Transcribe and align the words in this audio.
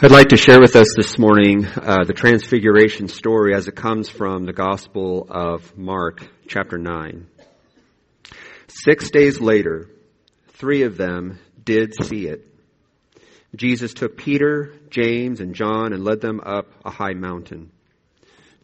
I'd 0.00 0.12
like 0.12 0.28
to 0.28 0.36
share 0.36 0.60
with 0.60 0.76
us 0.76 0.94
this 0.96 1.18
morning 1.18 1.66
uh, 1.66 2.04
the 2.04 2.12
Transfiguration 2.12 3.08
story 3.08 3.52
as 3.52 3.66
it 3.66 3.74
comes 3.74 4.08
from 4.08 4.44
the 4.44 4.52
Gospel 4.52 5.26
of 5.28 5.76
Mark, 5.76 6.24
chapter 6.46 6.78
9. 6.78 7.26
Six 8.68 9.10
days 9.10 9.40
later, 9.40 9.90
three 10.50 10.82
of 10.82 10.96
them 10.96 11.40
did 11.64 11.94
see 12.04 12.28
it. 12.28 12.46
Jesus 13.56 13.92
took 13.92 14.16
Peter, 14.16 14.72
James, 14.88 15.40
and 15.40 15.56
John 15.56 15.92
and 15.92 16.04
led 16.04 16.20
them 16.20 16.40
up 16.46 16.68
a 16.84 16.90
high 16.90 17.14
mountain. 17.14 17.72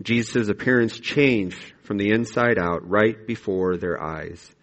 Jesus' 0.01 0.49
appearance 0.49 1.01
changed 1.01 1.73
from 1.83 1.97
the 1.97 2.11
inside 2.11 2.61
out 2.61 2.89
right 2.89 3.27
before 3.27 3.77
their 3.77 4.01
eyes. 4.01 4.55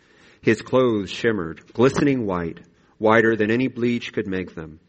His 0.42 0.62
clothes 0.62 1.12
shimmered, 1.12 1.74
glistening 1.74 2.26
white, 2.26 2.62
whiter 2.98 3.36
than 3.36 3.52
any 3.52 3.68
bleach 3.68 4.14
could 4.14 4.26
make 4.26 4.56
them. 4.56 4.80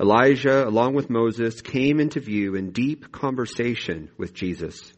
Elijah, 0.00 0.66
along 0.66 0.94
with 0.94 1.10
Moses, 1.10 1.60
came 1.60 2.00
into 2.00 2.20
view 2.20 2.54
in 2.54 2.72
deep 2.72 3.12
conversation 3.12 4.10
with 4.16 4.34
Jesus. 4.34 4.92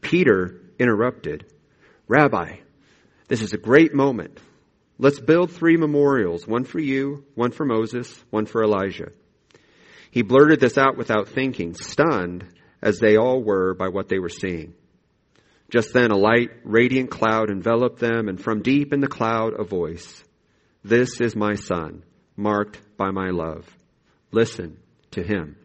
Peter 0.00 0.60
interrupted, 0.78 1.46
Rabbi, 2.08 2.58
this 3.28 3.42
is 3.42 3.52
a 3.52 3.58
great 3.58 3.94
moment. 3.94 4.38
Let's 4.98 5.20
build 5.20 5.50
three 5.50 5.76
memorials, 5.76 6.46
one 6.46 6.64
for 6.64 6.78
you, 6.78 7.24
one 7.34 7.50
for 7.50 7.64
Moses, 7.64 8.22
one 8.30 8.46
for 8.46 8.62
Elijah. 8.62 9.10
He 10.10 10.22
blurted 10.22 10.60
this 10.60 10.78
out 10.78 10.96
without 10.96 11.28
thinking, 11.28 11.74
stunned 11.74 12.46
as 12.80 12.98
they 12.98 13.16
all 13.16 13.42
were 13.42 13.74
by 13.74 13.88
what 13.88 14.08
they 14.08 14.18
were 14.18 14.28
seeing. 14.28 14.74
Just 15.68 15.92
then 15.92 16.12
a 16.12 16.16
light, 16.16 16.50
radiant 16.64 17.10
cloud 17.10 17.50
enveloped 17.50 17.98
them, 17.98 18.28
and 18.28 18.40
from 18.40 18.62
deep 18.62 18.92
in 18.92 19.00
the 19.00 19.08
cloud 19.08 19.52
a 19.58 19.64
voice. 19.64 20.22
This 20.84 21.20
is 21.20 21.34
my 21.34 21.54
son, 21.54 22.04
marked 22.36 22.80
by 22.96 23.10
my 23.10 23.30
love. 23.30 23.66
Listen 24.30 24.78
to 25.12 25.22
him. 25.22 25.56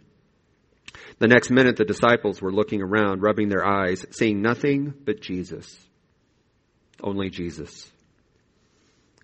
The 1.20 1.28
next 1.28 1.50
minute, 1.50 1.78
the 1.78 1.86
disciples 1.86 2.42
were 2.42 2.52
looking 2.52 2.82
around, 2.82 3.22
rubbing 3.22 3.49
their 3.49 3.66
eyes, 3.66 4.05
seeing 4.12 4.41
nothing 4.41 4.94
but 5.05 5.22
Jesus. 5.22 5.77
Only 7.02 7.30
Jesus. 7.30 7.91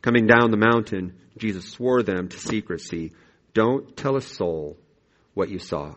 Coming 0.02 0.28
down 0.28 0.52
the 0.52 0.58
mountain, 0.58 1.16
Jesus 1.38 1.70
swore 1.70 2.03
them 2.03 2.30
to 2.30 2.38
secrecy 2.38 3.14
Don't 3.53 3.95
tell 3.98 4.16
a 4.16 4.22
soul 4.22 4.78
what 5.34 5.50
you 5.50 5.59
saw. 5.59 5.95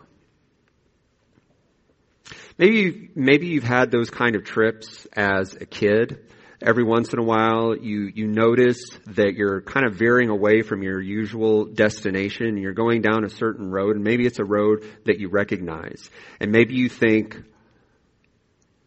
Maybe, 2.57 3.09
maybe 3.15 3.47
you've 3.47 3.63
had 3.63 3.91
those 3.91 4.09
kind 4.09 4.35
of 4.35 4.43
trips 4.43 5.07
as 5.13 5.55
a 5.55 5.65
kid 5.65 6.19
every 6.61 6.83
once 6.83 7.11
in 7.13 7.19
a 7.19 7.23
while 7.23 7.75
you, 7.75 8.11
you 8.13 8.27
notice 8.27 8.79
that 9.07 9.33
you're 9.35 9.61
kind 9.61 9.85
of 9.85 9.95
veering 9.95 10.29
away 10.29 10.61
from 10.61 10.83
your 10.83 11.01
usual 11.01 11.65
destination 11.65 12.57
you're 12.57 12.73
going 12.73 13.01
down 13.01 13.25
a 13.25 13.29
certain 13.29 13.69
road 13.71 13.95
and 13.95 14.03
maybe 14.03 14.25
it's 14.25 14.39
a 14.39 14.45
road 14.45 14.85
that 15.05 15.19
you 15.19 15.29
recognize. 15.29 16.09
And 16.39 16.51
maybe 16.51 16.75
you 16.75 16.89
think, 16.89 17.41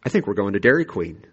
I 0.05 0.08
think 0.08 0.27
we're 0.27 0.34
going 0.34 0.53
to 0.53 0.61
Dairy 0.61 0.84
Queen. 0.84 1.25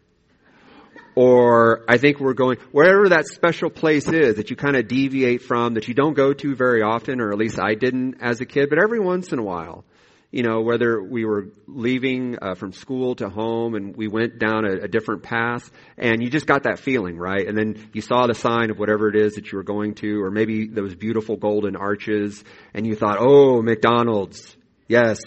Or 1.13 1.83
I 1.89 1.97
think 1.97 2.19
we're 2.19 2.33
going, 2.33 2.57
wherever 2.71 3.09
that 3.09 3.27
special 3.27 3.69
place 3.69 4.07
is 4.07 4.37
that 4.37 4.49
you 4.49 4.55
kind 4.55 4.77
of 4.77 4.87
deviate 4.87 5.41
from, 5.41 5.73
that 5.73 5.87
you 5.89 5.93
don't 5.93 6.13
go 6.13 6.31
to 6.33 6.55
very 6.55 6.81
often, 6.81 7.19
or 7.19 7.31
at 7.31 7.37
least 7.37 7.59
I 7.59 7.75
didn't 7.75 8.21
as 8.21 8.39
a 8.39 8.45
kid, 8.45 8.69
but 8.69 8.79
every 8.81 8.99
once 8.99 9.33
in 9.33 9.39
a 9.39 9.43
while 9.43 9.83
you 10.31 10.43
know, 10.43 10.61
whether 10.61 11.03
we 11.03 11.25
were 11.25 11.49
leaving 11.67 12.37
uh, 12.41 12.55
from 12.55 12.71
school 12.71 13.15
to 13.15 13.29
home 13.29 13.75
and 13.75 13.95
we 13.95 14.07
went 14.07 14.39
down 14.39 14.65
a, 14.65 14.83
a, 14.83 14.87
different 14.87 15.23
path 15.23 15.69
and 15.97 16.23
you 16.23 16.29
just 16.29 16.47
got 16.47 16.63
that 16.63 16.79
feeling, 16.79 17.17
right? 17.17 17.45
And 17.45 17.57
then 17.57 17.89
you 17.91 18.01
saw 18.01 18.27
the 18.27 18.33
sign 18.33 18.71
of 18.71 18.79
whatever 18.79 19.09
it 19.09 19.17
is 19.17 19.35
that 19.35 19.51
you 19.51 19.57
were 19.57 19.63
going 19.63 19.95
to, 19.95 20.23
or 20.23 20.31
maybe 20.31 20.67
those 20.67 20.95
beautiful 20.95 21.35
golden 21.35 21.75
arches 21.75 22.43
and 22.73 22.87
you 22.87 22.95
thought, 22.95 23.17
oh, 23.19 23.61
McDonald's. 23.61 24.55
Yes. 24.87 25.19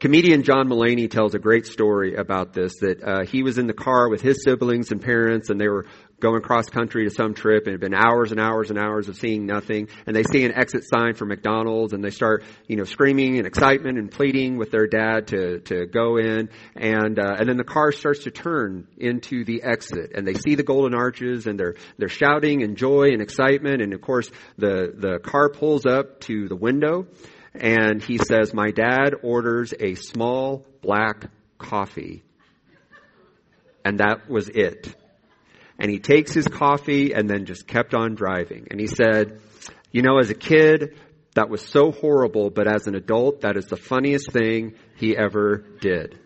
Comedian 0.00 0.44
John 0.44 0.68
Mulaney 0.68 1.10
tells 1.10 1.34
a 1.34 1.38
great 1.38 1.66
story 1.66 2.14
about 2.14 2.54
this, 2.54 2.72
that 2.80 3.02
uh, 3.02 3.24
he 3.26 3.42
was 3.42 3.58
in 3.58 3.66
the 3.66 3.74
car 3.74 4.08
with 4.08 4.22
his 4.22 4.42
siblings 4.44 4.92
and 4.92 5.00
parents 5.00 5.50
and 5.50 5.60
they 5.60 5.68
were 5.68 5.86
going 6.24 6.40
cross 6.40 6.70
country 6.70 7.04
to 7.04 7.10
some 7.10 7.34
trip 7.34 7.66
and 7.66 7.74
it 7.74 7.80
been 7.80 7.92
hours 7.92 8.32
and 8.32 8.40
hours 8.40 8.70
and 8.70 8.78
hours 8.78 9.10
of 9.10 9.16
seeing 9.16 9.44
nothing. 9.44 9.88
And 10.06 10.16
they 10.16 10.22
see 10.22 10.42
an 10.46 10.54
exit 10.54 10.84
sign 10.84 11.12
for 11.14 11.26
McDonald's 11.26 11.92
and 11.92 12.02
they 12.02 12.10
start, 12.10 12.44
you 12.66 12.76
know, 12.76 12.84
screaming 12.84 13.36
in 13.36 13.44
excitement 13.44 13.98
and 13.98 14.10
pleading 14.10 14.56
with 14.56 14.70
their 14.70 14.86
dad 14.86 15.26
to, 15.28 15.60
to 15.60 15.84
go 15.84 16.16
in. 16.16 16.48
And, 16.76 17.18
uh, 17.18 17.36
and 17.38 17.46
then 17.46 17.58
the 17.58 17.64
car 17.64 17.92
starts 17.92 18.24
to 18.24 18.30
turn 18.30 18.88
into 18.96 19.44
the 19.44 19.62
exit 19.62 20.12
and 20.14 20.26
they 20.26 20.32
see 20.32 20.54
the 20.54 20.62
golden 20.62 20.94
arches 20.94 21.46
and 21.46 21.60
they're, 21.60 21.74
they're 21.98 22.08
shouting 22.08 22.62
in 22.62 22.74
joy 22.74 23.10
and 23.12 23.20
excitement. 23.20 23.82
And 23.82 23.92
of 23.92 24.00
course 24.00 24.30
the, 24.56 24.94
the 24.96 25.18
car 25.18 25.50
pulls 25.50 25.84
up 25.84 26.20
to 26.20 26.48
the 26.48 26.56
window 26.56 27.06
and 27.54 28.02
he 28.02 28.16
says, 28.16 28.54
my 28.54 28.70
dad 28.70 29.10
orders 29.22 29.74
a 29.78 29.94
small 29.94 30.64
black 30.80 31.26
coffee. 31.58 32.22
And 33.84 34.00
that 34.00 34.30
was 34.30 34.48
it. 34.48 34.96
And 35.78 35.90
he 35.90 35.98
takes 35.98 36.32
his 36.32 36.46
coffee 36.46 37.12
and 37.12 37.28
then 37.28 37.46
just 37.46 37.66
kept 37.66 37.94
on 37.94 38.14
driving. 38.14 38.68
And 38.70 38.80
he 38.80 38.86
said, 38.86 39.40
you 39.90 40.02
know, 40.02 40.18
as 40.18 40.30
a 40.30 40.34
kid, 40.34 40.96
that 41.34 41.48
was 41.48 41.62
so 41.62 41.90
horrible, 41.90 42.50
but 42.50 42.66
as 42.66 42.86
an 42.86 42.94
adult, 42.94 43.40
that 43.40 43.56
is 43.56 43.66
the 43.66 43.76
funniest 43.76 44.30
thing 44.30 44.74
he 44.96 45.16
ever 45.16 45.64
did. 45.80 46.18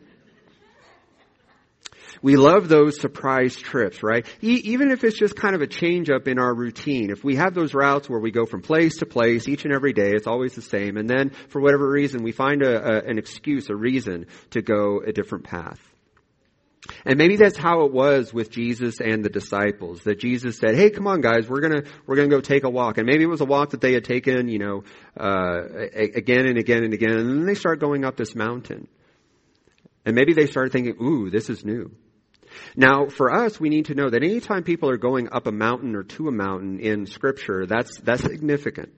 We 2.20 2.36
love 2.36 2.68
those 2.68 3.00
surprise 3.00 3.56
trips, 3.56 4.02
right? 4.02 4.26
E- 4.42 4.60
even 4.64 4.90
if 4.90 5.04
it's 5.04 5.16
just 5.16 5.36
kind 5.36 5.54
of 5.54 5.62
a 5.62 5.66
change 5.66 6.10
up 6.10 6.26
in 6.26 6.38
our 6.38 6.52
routine. 6.52 7.10
If 7.10 7.22
we 7.22 7.36
have 7.36 7.54
those 7.54 7.74
routes 7.74 8.08
where 8.08 8.18
we 8.18 8.32
go 8.32 8.44
from 8.44 8.60
place 8.60 8.98
to 8.98 9.06
place 9.06 9.46
each 9.48 9.64
and 9.64 9.72
every 9.72 9.92
day, 9.92 10.12
it's 10.12 10.26
always 10.26 10.54
the 10.54 10.62
same. 10.62 10.96
And 10.96 11.08
then 11.08 11.30
for 11.48 11.60
whatever 11.60 11.88
reason, 11.88 12.22
we 12.22 12.32
find 12.32 12.62
a, 12.62 12.96
a, 12.96 13.08
an 13.08 13.18
excuse, 13.18 13.70
a 13.70 13.76
reason 13.76 14.26
to 14.50 14.62
go 14.62 15.00
a 15.06 15.12
different 15.12 15.44
path. 15.44 15.80
And 17.04 17.18
maybe 17.18 17.36
that's 17.36 17.56
how 17.56 17.84
it 17.84 17.92
was 17.92 18.32
with 18.32 18.50
Jesus 18.50 19.00
and 19.00 19.24
the 19.24 19.28
disciples. 19.28 20.02
That 20.04 20.18
Jesus 20.18 20.58
said, 20.58 20.74
"Hey, 20.74 20.90
come 20.90 21.06
on, 21.06 21.20
guys, 21.20 21.48
we're 21.48 21.60
gonna 21.60 21.82
we're 22.06 22.16
gonna 22.16 22.28
go 22.28 22.40
take 22.40 22.64
a 22.64 22.70
walk." 22.70 22.98
And 22.98 23.06
maybe 23.06 23.24
it 23.24 23.28
was 23.28 23.40
a 23.40 23.46
walk 23.46 23.70
that 23.70 23.80
they 23.80 23.92
had 23.94 24.04
taken, 24.04 24.48
you 24.48 24.58
know, 24.58 24.84
uh, 25.18 25.60
again 25.92 26.46
and 26.46 26.58
again 26.58 26.84
and 26.84 26.94
again. 26.94 27.10
And 27.10 27.28
then 27.28 27.46
they 27.46 27.54
start 27.54 27.80
going 27.80 28.04
up 28.04 28.16
this 28.16 28.34
mountain, 28.34 28.88
and 30.04 30.14
maybe 30.14 30.32
they 30.34 30.46
started 30.46 30.72
thinking, 30.72 30.96
"Ooh, 31.02 31.30
this 31.30 31.50
is 31.50 31.64
new." 31.64 31.90
Now, 32.76 33.08
for 33.08 33.30
us, 33.32 33.60
we 33.60 33.68
need 33.68 33.86
to 33.86 33.94
know 33.94 34.08
that 34.08 34.22
anytime 34.22 34.62
people 34.62 34.88
are 34.88 34.96
going 34.96 35.28
up 35.30 35.46
a 35.46 35.52
mountain 35.52 35.94
or 35.94 36.04
to 36.04 36.28
a 36.28 36.32
mountain 36.32 36.80
in 36.80 37.06
Scripture, 37.06 37.66
that's 37.66 37.98
that's 38.00 38.22
significant. 38.22 38.92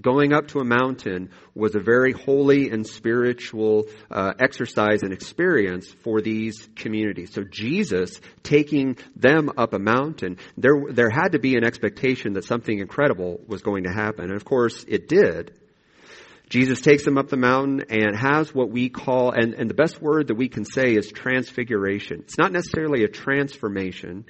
Going 0.00 0.32
up 0.32 0.48
to 0.48 0.60
a 0.60 0.64
mountain 0.64 1.30
was 1.54 1.74
a 1.74 1.80
very 1.80 2.12
holy 2.12 2.70
and 2.70 2.86
spiritual 2.86 3.84
uh, 4.10 4.32
exercise 4.38 5.02
and 5.02 5.12
experience 5.12 5.92
for 6.02 6.22
these 6.22 6.66
communities. 6.76 7.34
So 7.34 7.44
Jesus 7.44 8.18
taking 8.42 8.96
them 9.16 9.50
up 9.58 9.74
a 9.74 9.78
mountain, 9.78 10.38
there 10.56 10.82
there 10.90 11.10
had 11.10 11.32
to 11.32 11.38
be 11.38 11.56
an 11.56 11.64
expectation 11.64 12.32
that 12.34 12.44
something 12.44 12.78
incredible 12.78 13.40
was 13.46 13.60
going 13.60 13.84
to 13.84 13.92
happen, 13.92 14.24
and 14.24 14.36
of 14.36 14.46
course 14.46 14.82
it 14.88 15.08
did. 15.08 15.58
Jesus 16.48 16.80
takes 16.80 17.04
them 17.04 17.16
up 17.16 17.28
the 17.28 17.36
mountain 17.36 17.84
and 17.88 18.16
has 18.16 18.54
what 18.54 18.70
we 18.70 18.88
call, 18.88 19.30
and, 19.30 19.54
and 19.54 19.68
the 19.70 19.74
best 19.74 20.02
word 20.02 20.28
that 20.28 20.34
we 20.36 20.48
can 20.48 20.64
say 20.64 20.94
is 20.94 21.10
transfiguration. 21.10 22.20
It's 22.20 22.38
not 22.38 22.52
necessarily 22.52 23.04
a 23.04 23.08
transformation. 23.08 24.26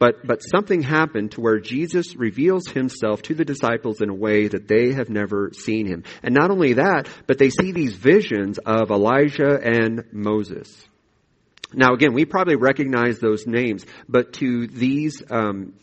But, 0.00 0.26
but 0.26 0.40
something 0.40 0.82
happened 0.82 1.32
to 1.32 1.42
where 1.42 1.60
Jesus 1.60 2.16
reveals 2.16 2.66
himself 2.66 3.20
to 3.22 3.34
the 3.34 3.44
disciples 3.44 4.00
in 4.00 4.08
a 4.08 4.14
way 4.14 4.48
that 4.48 4.66
they 4.66 4.94
have 4.94 5.10
never 5.10 5.50
seen 5.52 5.86
him. 5.86 6.04
And 6.22 6.34
not 6.34 6.50
only 6.50 6.72
that, 6.72 7.06
but 7.26 7.36
they 7.36 7.50
see 7.50 7.72
these 7.72 7.94
visions 7.94 8.58
of 8.58 8.90
Elijah 8.90 9.60
and 9.62 10.04
Moses. 10.10 10.74
Now 11.74 11.92
again, 11.92 12.14
we 12.14 12.24
probably 12.24 12.56
recognize 12.56 13.18
those 13.18 13.46
names, 13.46 13.84
but 14.08 14.32
to 14.34 14.66
these, 14.68 15.22
um, 15.30 15.74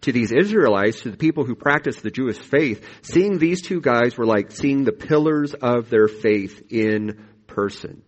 to 0.00 0.12
these 0.12 0.32
Israelites, 0.32 1.02
to 1.02 1.10
the 1.10 1.18
people 1.18 1.44
who 1.44 1.54
practice 1.54 2.00
the 2.00 2.10
Jewish 2.10 2.38
faith, 2.38 2.82
seeing 3.02 3.36
these 3.36 3.60
two 3.60 3.82
guys 3.82 4.16
were 4.16 4.26
like 4.26 4.50
seeing 4.50 4.84
the 4.84 4.92
pillars 4.92 5.52
of 5.52 5.90
their 5.90 6.08
faith 6.08 6.72
in 6.72 7.22
person. 7.46 8.02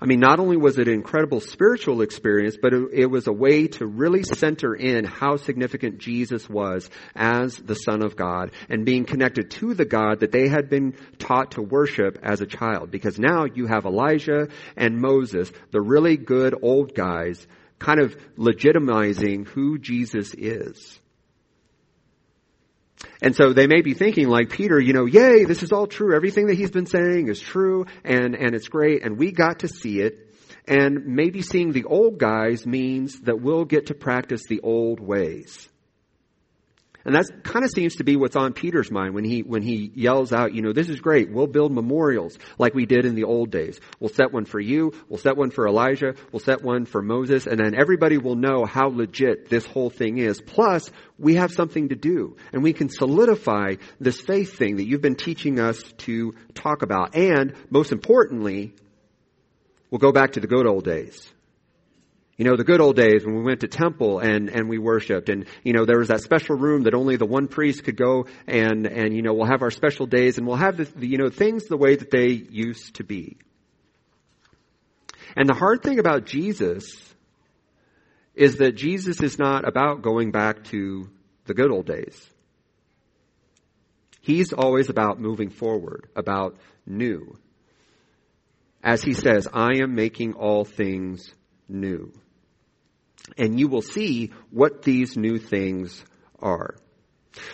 I 0.00 0.06
mean, 0.06 0.20
not 0.20 0.40
only 0.40 0.56
was 0.56 0.78
it 0.78 0.88
an 0.88 0.94
incredible 0.94 1.40
spiritual 1.40 2.02
experience, 2.02 2.56
but 2.60 2.72
it, 2.72 2.88
it, 2.92 3.06
was 3.06 3.26
a 3.26 3.32
way 3.32 3.68
to 3.68 3.86
really 3.86 4.22
center 4.22 4.74
in 4.74 5.04
how 5.04 5.36
significant 5.36 5.98
Jesus 5.98 6.48
was 6.48 6.88
as 7.14 7.56
the 7.56 7.74
Son 7.74 8.02
of 8.02 8.16
God 8.16 8.52
and 8.68 8.84
being 8.84 9.04
connected 9.04 9.50
to 9.52 9.74
the 9.74 9.84
God 9.84 10.20
that 10.20 10.32
they 10.32 10.48
had 10.48 10.68
been 10.68 10.94
taught 11.18 11.52
to 11.52 11.62
worship 11.62 12.18
as 12.22 12.40
a 12.40 12.46
child. 12.46 12.90
Because 12.90 13.18
now 13.18 13.44
you 13.44 13.66
have 13.66 13.84
Elijah 13.84 14.48
and 14.76 15.00
Moses, 15.00 15.50
the 15.70 15.80
really 15.80 16.16
good 16.16 16.54
old 16.62 16.94
guys, 16.94 17.46
kind 17.78 18.00
of 18.00 18.16
legitimizing 18.36 19.46
who 19.46 19.78
Jesus 19.78 20.34
is. 20.34 21.00
And 23.22 23.34
so 23.34 23.52
they 23.52 23.66
may 23.66 23.82
be 23.82 23.94
thinking 23.94 24.28
like 24.28 24.50
Peter, 24.50 24.78
you 24.80 24.92
know, 24.92 25.04
yay, 25.04 25.44
this 25.44 25.62
is 25.62 25.72
all 25.72 25.86
true. 25.86 26.14
Everything 26.14 26.46
that 26.46 26.56
he's 26.56 26.70
been 26.70 26.86
saying 26.86 27.28
is 27.28 27.40
true 27.40 27.86
and, 28.04 28.34
and 28.34 28.54
it's 28.54 28.68
great 28.68 29.04
and 29.04 29.18
we 29.18 29.32
got 29.32 29.60
to 29.60 29.68
see 29.68 30.00
it. 30.00 30.26
And 30.66 31.06
maybe 31.06 31.42
seeing 31.42 31.72
the 31.72 31.84
old 31.84 32.18
guys 32.18 32.66
means 32.66 33.20
that 33.22 33.40
we'll 33.40 33.64
get 33.64 33.86
to 33.86 33.94
practice 33.94 34.42
the 34.48 34.60
old 34.60 35.00
ways. 35.00 35.68
And 37.04 37.14
that 37.14 37.44
kind 37.44 37.64
of 37.64 37.70
seems 37.70 37.96
to 37.96 38.04
be 38.04 38.16
what's 38.16 38.36
on 38.36 38.52
Peter's 38.52 38.90
mind 38.90 39.14
when 39.14 39.24
he, 39.24 39.42
when 39.42 39.62
he 39.62 39.90
yells 39.94 40.32
out, 40.32 40.54
you 40.54 40.60
know, 40.60 40.72
this 40.72 40.88
is 40.88 41.00
great. 41.00 41.30
We'll 41.30 41.46
build 41.46 41.72
memorials 41.72 42.38
like 42.58 42.74
we 42.74 42.84
did 42.84 43.04
in 43.06 43.14
the 43.14 43.24
old 43.24 43.50
days. 43.50 43.80
We'll 43.98 44.10
set 44.10 44.32
one 44.32 44.44
for 44.44 44.60
you. 44.60 44.92
We'll 45.08 45.18
set 45.18 45.36
one 45.36 45.50
for 45.50 45.66
Elijah. 45.66 46.14
We'll 46.30 46.40
set 46.40 46.62
one 46.62 46.84
for 46.84 47.00
Moses. 47.00 47.46
And 47.46 47.58
then 47.58 47.74
everybody 47.74 48.18
will 48.18 48.36
know 48.36 48.64
how 48.66 48.88
legit 48.88 49.48
this 49.48 49.64
whole 49.64 49.90
thing 49.90 50.18
is. 50.18 50.40
Plus, 50.40 50.90
we 51.18 51.36
have 51.36 51.52
something 51.52 51.88
to 51.88 51.96
do. 51.96 52.36
And 52.52 52.62
we 52.62 52.72
can 52.72 52.90
solidify 52.90 53.76
this 53.98 54.20
faith 54.20 54.56
thing 54.56 54.76
that 54.76 54.86
you've 54.86 55.02
been 55.02 55.16
teaching 55.16 55.58
us 55.58 55.82
to 55.98 56.34
talk 56.54 56.82
about. 56.82 57.16
And 57.16 57.54
most 57.70 57.92
importantly, 57.92 58.74
we'll 59.90 59.98
go 60.00 60.12
back 60.12 60.32
to 60.32 60.40
the 60.40 60.46
good 60.46 60.66
old 60.66 60.84
days. 60.84 61.30
You 62.40 62.46
know, 62.46 62.56
the 62.56 62.64
good 62.64 62.80
old 62.80 62.96
days 62.96 63.22
when 63.22 63.36
we 63.36 63.42
went 63.42 63.60
to 63.60 63.68
temple 63.68 64.18
and, 64.18 64.48
and 64.48 64.66
we 64.66 64.78
worshiped 64.78 65.28
and, 65.28 65.44
you 65.62 65.74
know, 65.74 65.84
there 65.84 65.98
was 65.98 66.08
that 66.08 66.22
special 66.22 66.56
room 66.56 66.84
that 66.84 66.94
only 66.94 67.16
the 67.16 67.26
one 67.26 67.48
priest 67.48 67.84
could 67.84 67.98
go 67.98 68.28
and, 68.46 68.86
and, 68.86 69.14
you 69.14 69.20
know, 69.20 69.34
we'll 69.34 69.50
have 69.50 69.60
our 69.60 69.70
special 69.70 70.06
days 70.06 70.38
and 70.38 70.46
we'll 70.46 70.56
have 70.56 70.78
the, 70.78 70.84
the, 70.84 71.06
you 71.06 71.18
know, 71.18 71.28
things 71.28 71.66
the 71.66 71.76
way 71.76 71.96
that 71.96 72.10
they 72.10 72.28
used 72.28 72.94
to 72.94 73.04
be. 73.04 73.36
And 75.36 75.46
the 75.46 75.52
hard 75.52 75.82
thing 75.82 75.98
about 75.98 76.24
Jesus 76.24 76.96
is 78.34 78.56
that 78.56 78.72
Jesus 78.72 79.20
is 79.20 79.38
not 79.38 79.68
about 79.68 80.00
going 80.00 80.30
back 80.30 80.64
to 80.70 81.10
the 81.44 81.52
good 81.52 81.70
old 81.70 81.84
days. 81.84 82.18
He's 84.22 84.54
always 84.54 84.88
about 84.88 85.20
moving 85.20 85.50
forward, 85.50 86.08
about 86.16 86.56
new. 86.86 87.36
As 88.82 89.02
he 89.02 89.12
says, 89.12 89.46
I 89.52 89.82
am 89.82 89.94
making 89.94 90.32
all 90.32 90.64
things 90.64 91.34
new 91.68 92.14
and 93.36 93.58
you 93.58 93.68
will 93.68 93.82
see 93.82 94.32
what 94.50 94.82
these 94.82 95.16
new 95.16 95.38
things 95.38 96.04
are. 96.40 96.76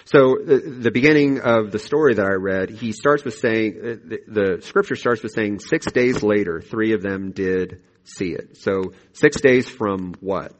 So 0.04 0.38
the, 0.42 0.58
the, 0.58 0.90
beginning 0.90 1.40
of 1.40 1.70
the 1.70 1.78
story 1.78 2.14
that 2.14 2.24
I 2.24 2.34
read, 2.34 2.70
he 2.70 2.92
starts 2.92 3.24
with 3.24 3.34
saying, 3.34 3.76
uh, 3.78 4.08
the, 4.08 4.20
the, 4.26 4.62
scripture 4.62 4.96
starts 4.96 5.22
with 5.22 5.32
saying, 5.32 5.60
six 5.60 5.90
days 5.92 6.22
later, 6.22 6.62
three 6.62 6.94
of 6.94 7.02
them 7.02 7.32
did 7.32 7.82
see 8.04 8.30
it. 8.30 8.56
So 8.56 8.94
six 9.12 9.40
days 9.40 9.68
from 9.68 10.14
what? 10.20 10.54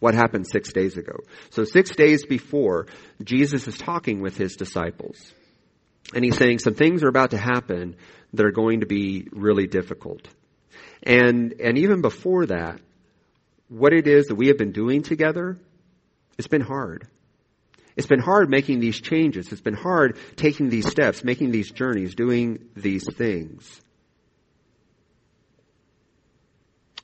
What 0.00 0.14
happened 0.14 0.46
six 0.46 0.72
days 0.72 0.98
ago? 0.98 1.16
So 1.50 1.64
six 1.64 1.96
days 1.96 2.26
before, 2.26 2.88
Jesus 3.24 3.66
is 3.66 3.78
talking 3.78 4.20
with 4.20 4.36
his 4.36 4.56
disciples. 4.56 5.32
And 6.14 6.22
he's 6.22 6.36
saying 6.36 6.58
some 6.58 6.74
things 6.74 7.02
are 7.02 7.08
about 7.08 7.30
to 7.30 7.38
happen 7.38 7.96
that 8.34 8.44
are 8.44 8.52
going 8.52 8.80
to 8.80 8.86
be 8.86 9.28
really 9.32 9.66
difficult. 9.66 10.28
And, 11.02 11.54
and 11.60 11.78
even 11.78 12.02
before 12.02 12.46
that, 12.46 12.80
what 13.68 13.92
it 13.92 14.06
is 14.06 14.26
that 14.26 14.34
we 14.36 14.48
have 14.48 14.58
been 14.58 14.72
doing 14.72 15.02
together, 15.02 15.58
it's 16.38 16.48
been 16.48 16.60
hard. 16.60 17.08
It's 17.96 18.06
been 18.06 18.20
hard 18.20 18.50
making 18.50 18.80
these 18.80 19.00
changes. 19.00 19.50
It's 19.50 19.62
been 19.62 19.74
hard 19.74 20.18
taking 20.36 20.68
these 20.68 20.86
steps, 20.86 21.24
making 21.24 21.50
these 21.50 21.70
journeys, 21.70 22.14
doing 22.14 22.68
these 22.76 23.04
things. 23.14 23.80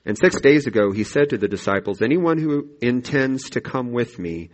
And 0.05 0.19
six 0.19 0.41
days 0.41 0.67
ago, 0.67 0.91
he 0.91 1.05
said 1.05 1.31
to 1.31 1.39
the 1.39 1.49
disciples, 1.49 2.03
anyone 2.03 2.37
who 2.37 2.71
intends 2.81 3.51
to 3.51 3.61
come 3.61 3.93
with 3.93 4.19
me 4.19 4.51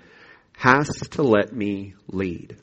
has 0.59 0.89
to 1.11 1.23
let 1.23 1.53
me 1.53 1.95
lead. 2.09 2.57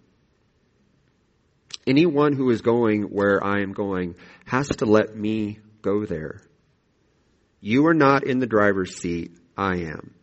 Anyone 1.88 2.34
who 2.34 2.50
is 2.52 2.62
going 2.62 3.04
where 3.04 3.44
I 3.44 3.62
am 3.62 3.74
going 3.74 4.16
has 4.46 4.68
to 4.68 4.86
let 4.86 5.16
me 5.16 5.60
go 5.82 6.06
there. 6.06 6.42
You 7.68 7.88
are 7.88 7.96
not 7.96 8.28
in 8.28 8.38
the 8.38 8.46
driver's 8.46 8.96
seat, 9.02 9.32
I 9.58 9.78
am. 9.78 10.14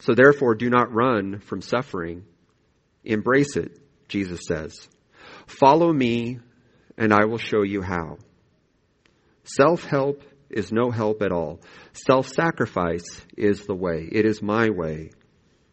So 0.00 0.16
therefore, 0.16 0.56
do 0.56 0.68
not 0.68 0.92
run 0.92 1.38
from 1.38 1.62
suffering. 1.62 2.24
Embrace 3.04 3.56
it, 3.56 3.78
Jesus 4.08 4.40
says. 4.48 4.88
Follow 5.46 5.92
me, 5.92 6.40
and 6.98 7.12
I 7.12 7.26
will 7.26 7.38
show 7.38 7.62
you 7.62 7.82
how. 7.82 8.18
Self 9.44 9.84
help 9.84 10.24
is 10.50 10.72
no 10.72 10.90
help 10.90 11.22
at 11.22 11.30
all. 11.30 11.60
Self 11.92 12.26
sacrifice 12.26 13.24
is 13.36 13.64
the 13.66 13.76
way. 13.76 14.08
It 14.10 14.26
is 14.26 14.42
my 14.42 14.70
way 14.70 15.12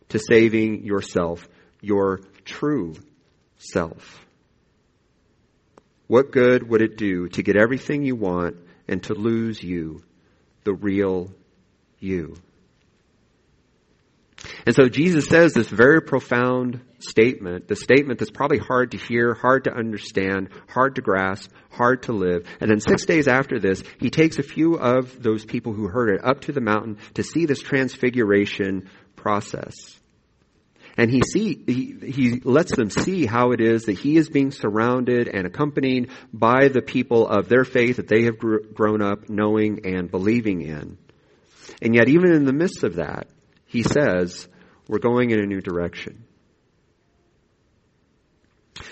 to 0.09 0.19
saving 0.19 0.85
yourself, 0.85 1.49
your 1.81 2.19
true 2.45 2.93
self. 3.57 4.23
What 6.05 6.31
good 6.31 6.69
would 6.69 6.83
it 6.83 6.97
do 6.97 7.29
to 7.29 7.41
get 7.41 7.57
everything 7.57 8.03
you 8.03 8.15
want 8.15 8.57
and 8.87 9.01
to 9.05 9.15
lose 9.15 9.63
you? 9.63 10.03
The 10.63 10.73
real 10.73 11.31
you. 11.99 12.35
And 14.65 14.75
so 14.75 14.87
Jesus 14.87 15.27
says 15.27 15.53
this 15.53 15.67
very 15.67 16.01
profound 16.01 16.81
statement, 16.99 17.67
the 17.67 17.75
statement 17.75 18.19
that's 18.19 18.31
probably 18.31 18.57
hard 18.57 18.91
to 18.91 18.97
hear, 18.97 19.33
hard 19.33 19.65
to 19.65 19.73
understand, 19.73 20.49
hard 20.69 20.95
to 20.95 21.01
grasp, 21.01 21.51
hard 21.71 22.03
to 22.03 22.13
live. 22.13 22.47
And 22.59 22.69
then 22.69 22.79
six 22.79 23.05
days 23.05 23.27
after 23.27 23.59
this, 23.59 23.83
he 23.99 24.09
takes 24.09 24.39
a 24.39 24.43
few 24.43 24.75
of 24.75 25.21
those 25.21 25.45
people 25.45 25.73
who 25.73 25.87
heard 25.87 26.09
it 26.09 26.23
up 26.23 26.41
to 26.41 26.51
the 26.51 26.61
mountain 26.61 26.97
to 27.15 27.23
see 27.23 27.45
this 27.45 27.61
transfiguration 27.61 28.89
process. 29.15 29.73
And 30.99 31.09
he 31.09 31.21
see, 31.21 31.63
he, 31.65 32.11
he 32.11 32.41
lets 32.43 32.75
them 32.75 32.89
see 32.89 33.25
how 33.25 33.51
it 33.51 33.61
is 33.61 33.83
that 33.83 33.97
he 33.97 34.17
is 34.17 34.27
being 34.29 34.51
surrounded 34.51 35.29
and 35.29 35.47
accompanied 35.47 36.09
by 36.33 36.67
the 36.67 36.81
people 36.81 37.25
of 37.25 37.47
their 37.47 37.63
faith 37.63 37.95
that 37.95 38.09
they 38.09 38.23
have 38.23 38.37
gr- 38.37 38.67
grown 38.73 39.01
up 39.01 39.29
knowing 39.29 39.85
and 39.85 40.11
believing 40.11 40.61
in. 40.61 40.97
And 41.81 41.95
yet 41.95 42.09
even 42.09 42.33
in 42.33 42.43
the 42.43 42.51
midst 42.51 42.83
of 42.83 42.95
that, 42.95 43.29
he 43.65 43.81
says, 43.81 44.49
we're 44.89 44.99
going 44.99 45.31
in 45.31 45.39
a 45.39 45.45
new 45.45 45.61
direction. 45.61 46.25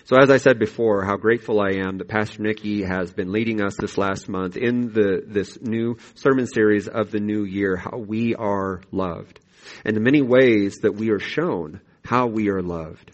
So 0.05 0.15
as 0.17 0.29
I 0.29 0.37
said 0.37 0.59
before, 0.59 1.03
how 1.03 1.17
grateful 1.17 1.59
I 1.59 1.85
am 1.85 1.97
that 1.97 2.07
Pastor 2.07 2.41
Nikki 2.41 2.83
has 2.83 3.11
been 3.11 3.33
leading 3.33 3.61
us 3.61 3.75
this 3.75 3.97
last 3.97 4.29
month 4.29 4.55
in 4.55 4.93
the, 4.93 5.23
this 5.27 5.59
new 5.61 5.97
sermon 6.15 6.47
series 6.47 6.87
of 6.87 7.11
the 7.11 7.19
new 7.19 7.43
year, 7.43 7.75
how 7.75 7.97
we 7.97 8.33
are 8.33 8.79
loved. 8.93 9.41
And 9.83 9.93
the 9.93 9.99
many 9.99 10.21
ways 10.21 10.77
that 10.83 10.95
we 10.95 11.09
are 11.09 11.19
shown 11.19 11.81
how 12.07 12.27
we 12.27 12.49
are 12.49 12.61
loved. 12.61 13.11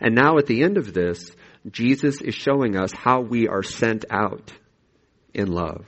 And 0.00 0.14
now 0.14 0.38
at 0.38 0.46
the 0.46 0.62
end 0.62 0.78
of 0.78 0.94
this, 0.94 1.34
Jesus 1.70 2.20
is 2.20 2.34
showing 2.34 2.76
us 2.76 2.92
how 2.92 3.20
we 3.20 3.48
are 3.48 3.62
sent 3.62 4.04
out 4.10 4.52
in 5.34 5.48
love. 5.48 5.84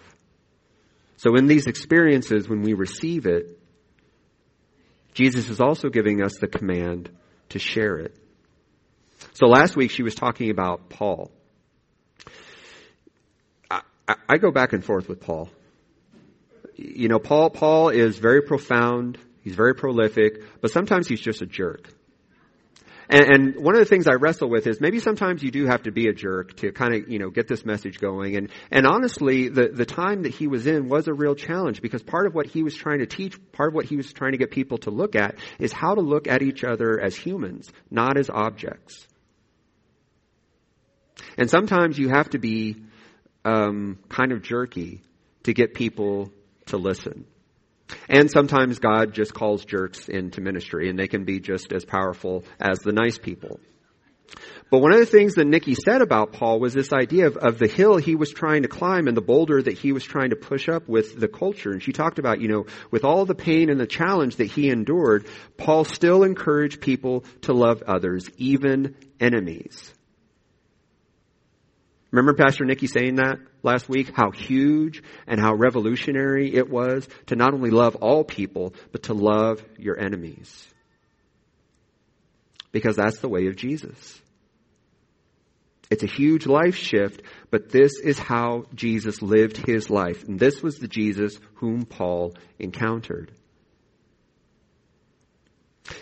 So 1.17 1.37
in 1.37 1.46
these 1.46 1.67
experiences, 1.67 2.49
when 2.49 2.62
we 2.62 2.75
receive 2.75 3.26
it, 3.26 3.58
Jesus 5.14 5.49
is 5.49 5.61
also 5.61 5.88
giving 5.88 6.23
us 6.23 6.38
the 6.38 6.46
command 6.46 7.11
to 7.50 7.58
share 7.58 7.99
it. 7.99 8.17
So 9.35 9.46
last 9.46 9.76
week 9.76 9.90
she 9.90 10.02
was 10.02 10.14
talking 10.14 10.50
about 10.50 10.88
Paul. 10.88 11.31
I, 13.71 13.83
I, 14.28 14.38
go 14.38 14.50
back 14.50 14.73
and 14.73 14.85
forth 14.85 15.09
with 15.09 15.21
Paul. 15.21 15.50
You 16.76 17.09
know, 17.09 17.18
Paul, 17.18 17.50
Paul 17.50 17.90
is 17.90 18.18
very 18.18 18.42
profound 18.42 19.18
He's 19.49 19.57
very 19.57 19.75
prolific, 19.75 20.61
but 20.61 20.71
sometimes 20.71 21.09
he's 21.09 21.23
just 21.23 21.40
a 21.40 21.47
jerk. 21.47 21.88
And, 23.09 23.57
one 23.57 23.75
of 23.75 23.78
the 23.78 23.87
things 23.87 24.07
I 24.07 24.17
wrestle 24.17 24.50
with 24.50 24.67
is 24.67 24.78
maybe 24.78 25.00
sometimes 25.00 25.43
you 25.43 25.50
do 25.50 25.64
have 25.64 25.85
to 25.85 25.90
be 25.90 26.07
a 26.07 26.12
jerk 26.12 26.55
to 26.59 26.71
kind 26.71 26.95
of, 26.95 27.09
you 27.09 27.19
know, 27.19 27.31
get 27.31 27.49
this 27.49 27.64
message 27.64 27.99
going. 27.99 28.37
And, 28.37 28.50
and 28.71 28.87
honestly, 28.87 29.49
the, 29.49 29.69
the 29.69 29.87
time 29.87 30.25
that 30.25 30.35
he 30.35 30.49
was 30.49 30.67
in 30.67 30.90
was 30.90 31.09
a 31.09 31.14
real 31.14 31.35
challenge 31.35 31.81
because 31.81 32.02
part 32.02 32.26
of 32.26 32.35
what 32.35 32.45
he 32.45 32.62
was 32.62 32.75
trying 32.75 32.99
to 32.99 33.07
teach, 33.07 33.38
part 33.52 33.71
of 33.71 33.75
what 33.75 33.87
he 33.87 33.97
was 33.97 34.12
trying 34.12 34.33
to 34.33 34.38
get 34.38 34.50
people 34.50 34.76
to 34.78 34.90
look 34.90 35.17
at 35.17 35.37
is 35.59 35.73
how 35.73 35.95
to 35.95 36.02
look 36.02 36.28
at 36.28 36.43
each 36.43 36.62
other 36.62 37.00
as 37.00 37.17
humans, 37.17 37.71
not 37.90 38.19
as 38.19 38.28
objects. 38.28 39.07
And 41.38 41.49
sometimes 41.49 41.97
you 41.97 42.11
have 42.11 42.28
to 42.31 42.38
be 42.38 42.76
um, 43.47 43.99
kind 44.11 44.33
of 44.33 44.43
jerky 44.43 45.00
to 45.45 45.55
get 45.55 45.73
people 45.73 46.31
to 46.67 46.76
listen. 46.76 47.25
And 48.09 48.30
sometimes 48.30 48.78
God 48.78 49.14
just 49.14 49.33
calls 49.33 49.64
jerks 49.64 50.09
into 50.09 50.40
ministry, 50.40 50.90
and 50.90 50.99
they 50.99 51.09
can 51.09 51.25
be 51.25 51.40
just 51.40 51.73
as 51.73 51.85
powerful 51.85 52.45
as 52.61 52.80
the 52.80 52.92
nice 52.92 53.18
people. 53.18 53.61
But 54.71 54.80
one 54.80 54.92
of 54.92 54.99
the 54.99 55.07
things 55.07 55.37
that 55.37 55.47
Nikki 55.47 55.75
said 55.75 56.02
about 56.02 56.33
Paul 56.33 56.61
was 56.61 56.75
this 56.75 56.92
idea 56.92 57.28
of, 57.28 57.38
of 57.38 57.59
the 57.59 57.66
hill 57.66 57.97
he 57.97 58.14
was 58.14 58.30
trying 58.30 58.62
to 58.62 58.68
climb 58.68 59.09
and 59.09 59.16
the 59.16 59.23
boulder 59.23 59.62
that 59.62 59.78
he 59.78 59.92
was 59.92 60.04
trying 60.04 60.30
to 60.30 60.37
push 60.37 60.68
up 60.68 60.87
with 60.87 61.18
the 61.18 61.28
culture. 61.28 61.71
And 61.71 61.83
she 61.83 61.92
talked 61.92 62.18
about, 62.18 62.42
you 62.42 62.49
know, 62.49 62.66
with 62.90 63.04
all 63.04 63.25
the 63.25 63.35
pain 63.35 63.71
and 63.71 63.80
the 63.80 63.87
challenge 63.87 64.37
that 64.37 64.50
he 64.50 64.68
endured, 64.68 65.26
Paul 65.57 65.85
still 65.85 66.23
encouraged 66.23 66.83
people 66.83 67.25
to 67.42 67.54
love 67.54 67.83
others, 67.87 68.28
even 68.37 68.97
enemies. 69.18 69.95
Remember 72.11 72.35
Pastor 72.35 72.66
Nikki 72.66 72.87
saying 72.87 73.16
that 73.16 73.38
last 73.62 73.88
week? 73.88 74.10
How 74.14 74.30
huge 74.30 75.02
and 75.26 75.40
how 75.40 75.54
revolutionary 75.54 76.54
it 76.54 76.68
was 76.68 77.08
to 77.26 77.36
not 77.36 77.54
only 77.54 77.70
love 77.70 77.96
all 77.96 78.24
people, 78.24 78.74
but 78.92 79.04
to 79.04 79.14
love 79.14 79.64
your 79.78 79.98
enemies. 79.98 80.66
Because 82.72 82.96
that's 82.96 83.18
the 83.20 83.28
way 83.28 83.46
of 83.46 83.56
Jesus. 83.56 84.20
It's 85.90 86.02
a 86.02 86.06
huge 86.06 86.46
life 86.46 86.76
shift, 86.76 87.22
but 87.50 87.70
this 87.70 87.98
is 87.98 88.18
how 88.18 88.66
Jesus 88.74 89.22
lived 89.22 89.56
his 89.56 89.88
life. 89.88 90.24
And 90.24 90.38
this 90.38 90.62
was 90.62 90.78
the 90.78 90.88
Jesus 90.88 91.38
whom 91.54 91.86
Paul 91.86 92.34
encountered. 92.58 93.32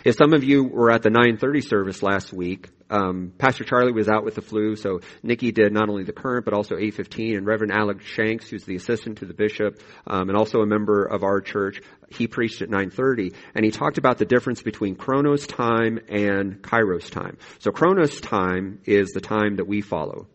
If 0.03 0.15
some 0.15 0.33
of 0.33 0.43
you 0.43 0.65
were 0.65 0.91
at 0.91 1.03
the 1.03 1.09
9:30 1.09 1.61
service 1.61 2.03
last 2.03 2.33
week, 2.33 2.67
um, 2.89 3.33
Pastor 3.37 3.63
Charlie 3.63 3.91
was 3.91 4.07
out 4.07 4.23
with 4.23 4.35
the 4.35 4.41
flu, 4.41 4.75
so 4.75 5.01
Nikki 5.23 5.51
did 5.51 5.73
not 5.73 5.89
only 5.89 6.03
the 6.03 6.13
current 6.13 6.45
but 6.45 6.53
also 6.53 6.75
8:15, 6.75 7.37
and 7.37 7.45
Reverend 7.45 7.73
Alex 7.73 8.05
Shanks, 8.05 8.49
who's 8.49 8.63
the 8.63 8.75
assistant 8.75 9.19
to 9.19 9.25
the 9.25 9.33
bishop 9.33 9.81
um, 10.05 10.29
and 10.29 10.37
also 10.37 10.61
a 10.61 10.65
member 10.65 11.03
of 11.03 11.23
our 11.23 11.41
church, 11.41 11.81
he 12.09 12.27
preached 12.27 12.61
at 12.61 12.69
9:30, 12.69 13.33
and 13.55 13.65
he 13.65 13.71
talked 13.71 13.97
about 13.97 14.17
the 14.17 14.25
difference 14.25 14.61
between 14.61 14.95
Chronos 14.95 15.47
time 15.47 15.99
and 16.07 16.61
Kairos 16.61 17.11
time. 17.11 17.37
So 17.59 17.71
Chronos 17.71 18.21
time 18.21 18.79
is 18.85 19.11
the 19.11 19.21
time 19.21 19.57
that 19.57 19.67
we 19.67 19.81
follow, 19.81 20.27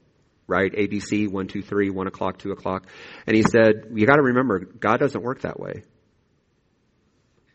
right? 0.47 0.73
ABC, 0.73 1.29
1, 1.29 1.47
2, 1.47 1.63
3, 1.63 1.91
1 1.91 2.07
o'clock, 2.07 2.39
2 2.39 2.53
o'clock. 2.53 2.87
And 3.27 3.37
he 3.37 3.43
said, 3.43 3.87
you 3.95 4.07
gotta 4.07 4.23
remember, 4.23 4.61
God 4.61 4.99
doesn't 4.99 5.23
work 5.23 5.43
that 5.43 5.59
way. 5.59 5.85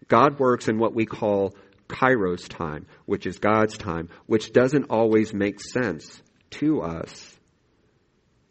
God 0.07 0.39
works 0.39 0.67
in 0.67 0.79
what 0.79 0.93
we 0.93 1.05
call 1.05 1.53
kairos 1.87 2.47
time, 2.47 2.85
which 3.05 3.25
is 3.25 3.39
God's 3.39 3.77
time, 3.77 4.09
which 4.25 4.53
doesn't 4.53 4.85
always 4.89 5.33
make 5.33 5.59
sense 5.61 6.21
to 6.51 6.81
us. 6.81 7.35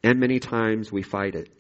And 0.03 0.21
many 0.21 0.39
times 0.39 0.93
we 0.93 1.03
fight 1.03 1.35
it. 1.35 1.53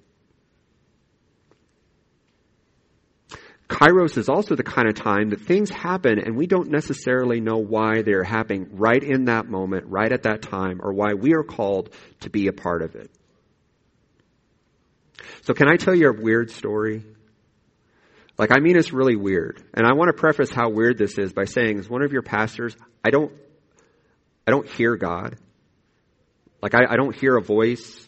Kairos 3.68 4.16
is 4.16 4.28
also 4.28 4.54
the 4.54 4.62
kind 4.62 4.88
of 4.88 4.95
time 4.95 5.30
that 5.30 5.40
things 5.40 5.71
happen 5.71 6.21
and 6.21 6.37
we 6.37 6.47
don't 6.47 6.71
necessarily 6.71 7.40
know 7.40 7.59
why 7.59 8.02
they're 8.02 8.23
happening 8.23 8.68
right 8.73 9.02
in 9.02 9.25
that 9.25 9.47
moment, 9.47 9.87
right 9.88 10.12
at 10.12 10.23
that 10.23 10.42
time, 10.42 10.80
or 10.83 10.92
why 10.92 11.14
we 11.14 11.35
are 11.35 11.42
called 11.42 11.90
to 12.21 12.30
be 12.30 12.47
a 12.47 12.52
part 12.52 12.83
of 12.83 12.95
it. 12.95 13.11
So 15.42 15.52
can 15.52 15.68
I 15.68 15.76
tell 15.76 15.95
you 15.95 16.09
a 16.09 16.12
weird 16.12 16.50
story? 16.50 17.02
Like, 18.38 18.50
I 18.52 18.61
mean, 18.61 18.76
it's 18.76 18.93
really 18.93 19.16
weird. 19.16 19.62
And 19.73 19.87
I 19.87 19.95
want 19.95 20.09
to 20.09 20.12
preface 20.12 20.50
how 20.50 20.69
weird 20.69 20.99
this 20.99 21.16
is 21.19 21.33
by 21.33 21.45
saying, 21.45 21.78
as 21.78 21.88
one 21.88 22.02
of 22.02 22.12
your 22.12 22.23
pastors, 22.23 22.76
I 23.05 23.11
don't, 23.11 23.33
I 24.47 24.50
don't 24.50 24.69
hear 24.69 24.97
God. 24.97 25.37
Like, 26.61 26.75
I, 26.75 26.81
I 26.90 26.97
don't 26.97 27.16
hear 27.16 27.37
a 27.37 27.43
voice 27.43 28.07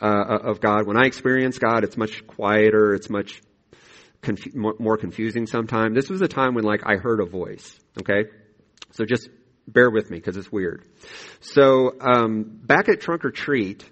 uh, 0.00 0.38
of 0.42 0.60
God. 0.60 0.86
When 0.86 0.96
I 0.96 1.06
experience 1.06 1.58
God, 1.58 1.84
it's 1.84 1.96
much 1.96 2.26
quieter. 2.26 2.94
It's 2.94 3.08
much 3.08 3.40
more 4.54 4.98
confusing 4.98 5.46
sometimes. 5.46 5.94
This 5.94 6.10
was 6.10 6.20
a 6.20 6.28
time 6.28 6.54
when, 6.54 6.64
like, 6.64 6.82
I 6.84 6.96
heard 6.96 7.20
a 7.20 7.26
voice. 7.26 7.78
Okay, 7.98 8.28
so 8.92 9.04
just 9.04 9.30
bear 9.66 9.90
with 9.90 10.10
me 10.10 10.18
because 10.18 10.36
it's 10.36 10.52
weird. 10.52 10.84
So, 11.40 11.92
um, 12.00 12.44
back 12.44 12.88
at 12.88 13.00
Trunk 13.00 13.24
or 13.24 13.30
Treat, 13.30 13.88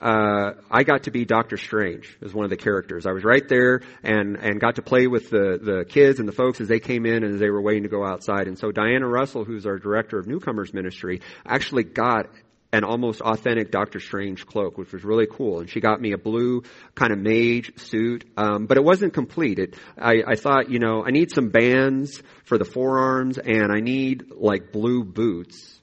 uh, 0.00 0.52
I 0.70 0.84
got 0.84 1.04
to 1.04 1.10
be 1.10 1.24
Doctor 1.24 1.56
Strange 1.56 2.16
as 2.24 2.32
one 2.32 2.44
of 2.44 2.50
the 2.50 2.56
characters. 2.56 3.04
I 3.04 3.12
was 3.12 3.24
right 3.24 3.46
there 3.48 3.82
and, 4.02 4.36
and 4.36 4.60
got 4.60 4.76
to 4.76 4.82
play 4.82 5.06
with 5.08 5.30
the, 5.30 5.58
the 5.60 5.84
kids 5.88 6.20
and 6.20 6.28
the 6.28 6.32
folks 6.32 6.60
as 6.60 6.68
they 6.68 6.78
came 6.78 7.04
in 7.04 7.24
and 7.24 7.34
as 7.34 7.40
they 7.40 7.50
were 7.50 7.60
waiting 7.60 7.82
to 7.82 7.88
go 7.88 8.06
outside. 8.06 8.46
And 8.46 8.58
so 8.58 8.70
Diana 8.70 9.08
Russell, 9.08 9.44
who's 9.44 9.66
our 9.66 9.78
director 9.78 10.18
of 10.18 10.26
newcomers 10.26 10.72
ministry, 10.72 11.20
actually 11.44 11.82
got 11.82 12.26
an 12.72 12.84
almost 12.84 13.22
authentic 13.22 13.70
Doctor 13.70 13.98
Strange 13.98 14.46
cloak, 14.46 14.76
which 14.76 14.92
was 14.92 15.02
really 15.02 15.26
cool. 15.26 15.60
And 15.60 15.70
she 15.70 15.80
got 15.80 16.00
me 16.00 16.12
a 16.12 16.18
blue 16.18 16.62
kind 16.94 17.12
of 17.12 17.18
mage 17.18 17.72
suit, 17.78 18.24
um, 18.36 18.66
but 18.66 18.76
it 18.76 18.84
wasn't 18.84 19.14
complete. 19.14 19.58
It, 19.58 19.74
I, 19.96 20.22
I 20.26 20.36
thought, 20.36 20.70
you 20.70 20.78
know, 20.78 21.02
I 21.04 21.10
need 21.10 21.32
some 21.32 21.48
bands 21.48 22.22
for 22.44 22.58
the 22.58 22.66
forearms, 22.66 23.38
and 23.38 23.72
I 23.72 23.80
need 23.80 24.30
like 24.36 24.70
blue 24.70 25.02
boots 25.02 25.77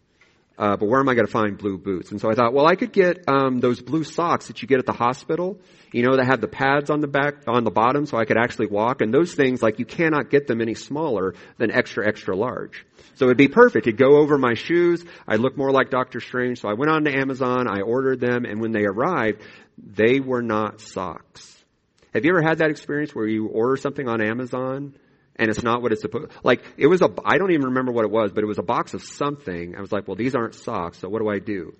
uh, 0.57 0.77
but 0.77 0.87
where 0.87 0.99
am 0.99 1.09
I 1.09 1.15
going 1.15 1.25
to 1.25 1.31
find 1.31 1.57
blue 1.57 1.77
boots? 1.77 2.11
And 2.11 2.21
so 2.21 2.29
I 2.29 2.33
thought, 2.33 2.53
well, 2.53 2.65
I 2.65 2.75
could 2.75 2.93
get 2.93 3.27
um, 3.27 3.59
those 3.59 3.81
blue 3.81 4.03
socks 4.03 4.47
that 4.47 4.61
you 4.61 4.67
get 4.67 4.79
at 4.79 4.85
the 4.85 4.93
hospital. 4.93 5.59
You 5.91 6.03
know, 6.03 6.17
that 6.17 6.25
have 6.25 6.41
the 6.41 6.49
pads 6.49 6.89
on 6.89 6.99
the 6.99 7.07
back, 7.07 7.47
on 7.47 7.63
the 7.63 7.71
bottom, 7.71 8.05
so 8.05 8.17
I 8.17 8.25
could 8.25 8.37
actually 8.37 8.67
walk. 8.67 8.99
And 8.99 9.13
those 9.13 9.33
things, 9.33 9.63
like, 9.63 9.79
you 9.79 9.85
cannot 9.85 10.29
get 10.29 10.45
them 10.45 10.59
any 10.59 10.73
smaller 10.73 11.35
than 11.57 11.71
extra, 11.71 12.05
extra 12.05 12.35
large. 12.35 12.85
So 13.13 13.25
it'd 13.25 13.37
be 13.37 13.47
perfect. 13.47 13.87
It'd 13.87 13.97
go 13.97 14.17
over 14.17 14.37
my 14.37 14.55
shoes. 14.55 15.05
I'd 15.25 15.39
look 15.39 15.55
more 15.55 15.71
like 15.71 15.89
Doctor 15.89 16.19
Strange. 16.19 16.59
So 16.59 16.67
I 16.67 16.73
went 16.73 16.91
on 16.91 17.05
to 17.05 17.17
Amazon. 17.17 17.67
I 17.69 17.81
ordered 17.81 18.19
them, 18.19 18.43
and 18.43 18.59
when 18.59 18.73
they 18.73 18.83
arrived, 18.83 19.41
they 19.77 20.19
were 20.19 20.41
not 20.41 20.81
socks. 20.81 21.63
Have 22.13 22.25
you 22.25 22.31
ever 22.31 22.41
had 22.41 22.57
that 22.57 22.71
experience 22.71 23.13
where 23.13 23.27
you 23.27 23.47
order 23.47 23.77
something 23.77 24.07
on 24.07 24.21
Amazon 24.21 24.95
and 25.37 25.49
it's 25.49 25.63
not 25.63 25.81
what 25.81 25.91
it's 25.91 26.01
supposed 26.01 26.31
like 26.43 26.63
it 26.77 26.87
was 26.87 27.01
a 27.01 27.09
i 27.23 27.37
don't 27.37 27.51
even 27.51 27.65
remember 27.65 27.91
what 27.91 28.05
it 28.05 28.11
was 28.11 28.31
but 28.31 28.43
it 28.43 28.47
was 28.47 28.57
a 28.57 28.63
box 28.63 28.93
of 28.93 29.03
something. 29.03 29.75
I 29.75 29.81
was 29.81 29.91
like 29.91 30.07
well 30.07 30.15
these 30.15 30.35
aren't 30.35 30.55
socks 30.55 30.99
so 30.99 31.09
what 31.09 31.19
do 31.21 31.29
i 31.29 31.39
do? 31.39 31.75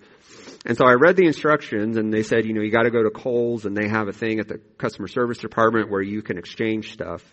And 0.66 0.78
so 0.78 0.86
i 0.86 0.94
read 0.94 1.16
the 1.16 1.26
instructions 1.26 1.98
and 1.98 2.14
they 2.14 2.24
said 2.24 2.46
you 2.46 2.54
know 2.54 2.62
you 2.62 2.72
got 2.72 2.84
to 2.84 2.92
go 2.92 3.04
to 3.04 3.10
Kohl's 3.10 3.66
and 3.66 3.76
they 3.76 3.88
have 3.88 4.08
a 4.08 4.14
thing 4.14 4.40
at 4.40 4.48
the 4.48 4.60
customer 4.78 5.08
service 5.08 5.38
department 5.38 5.90
where 5.90 6.02
you 6.02 6.22
can 6.22 6.38
exchange 6.38 6.94
stuff. 6.94 7.24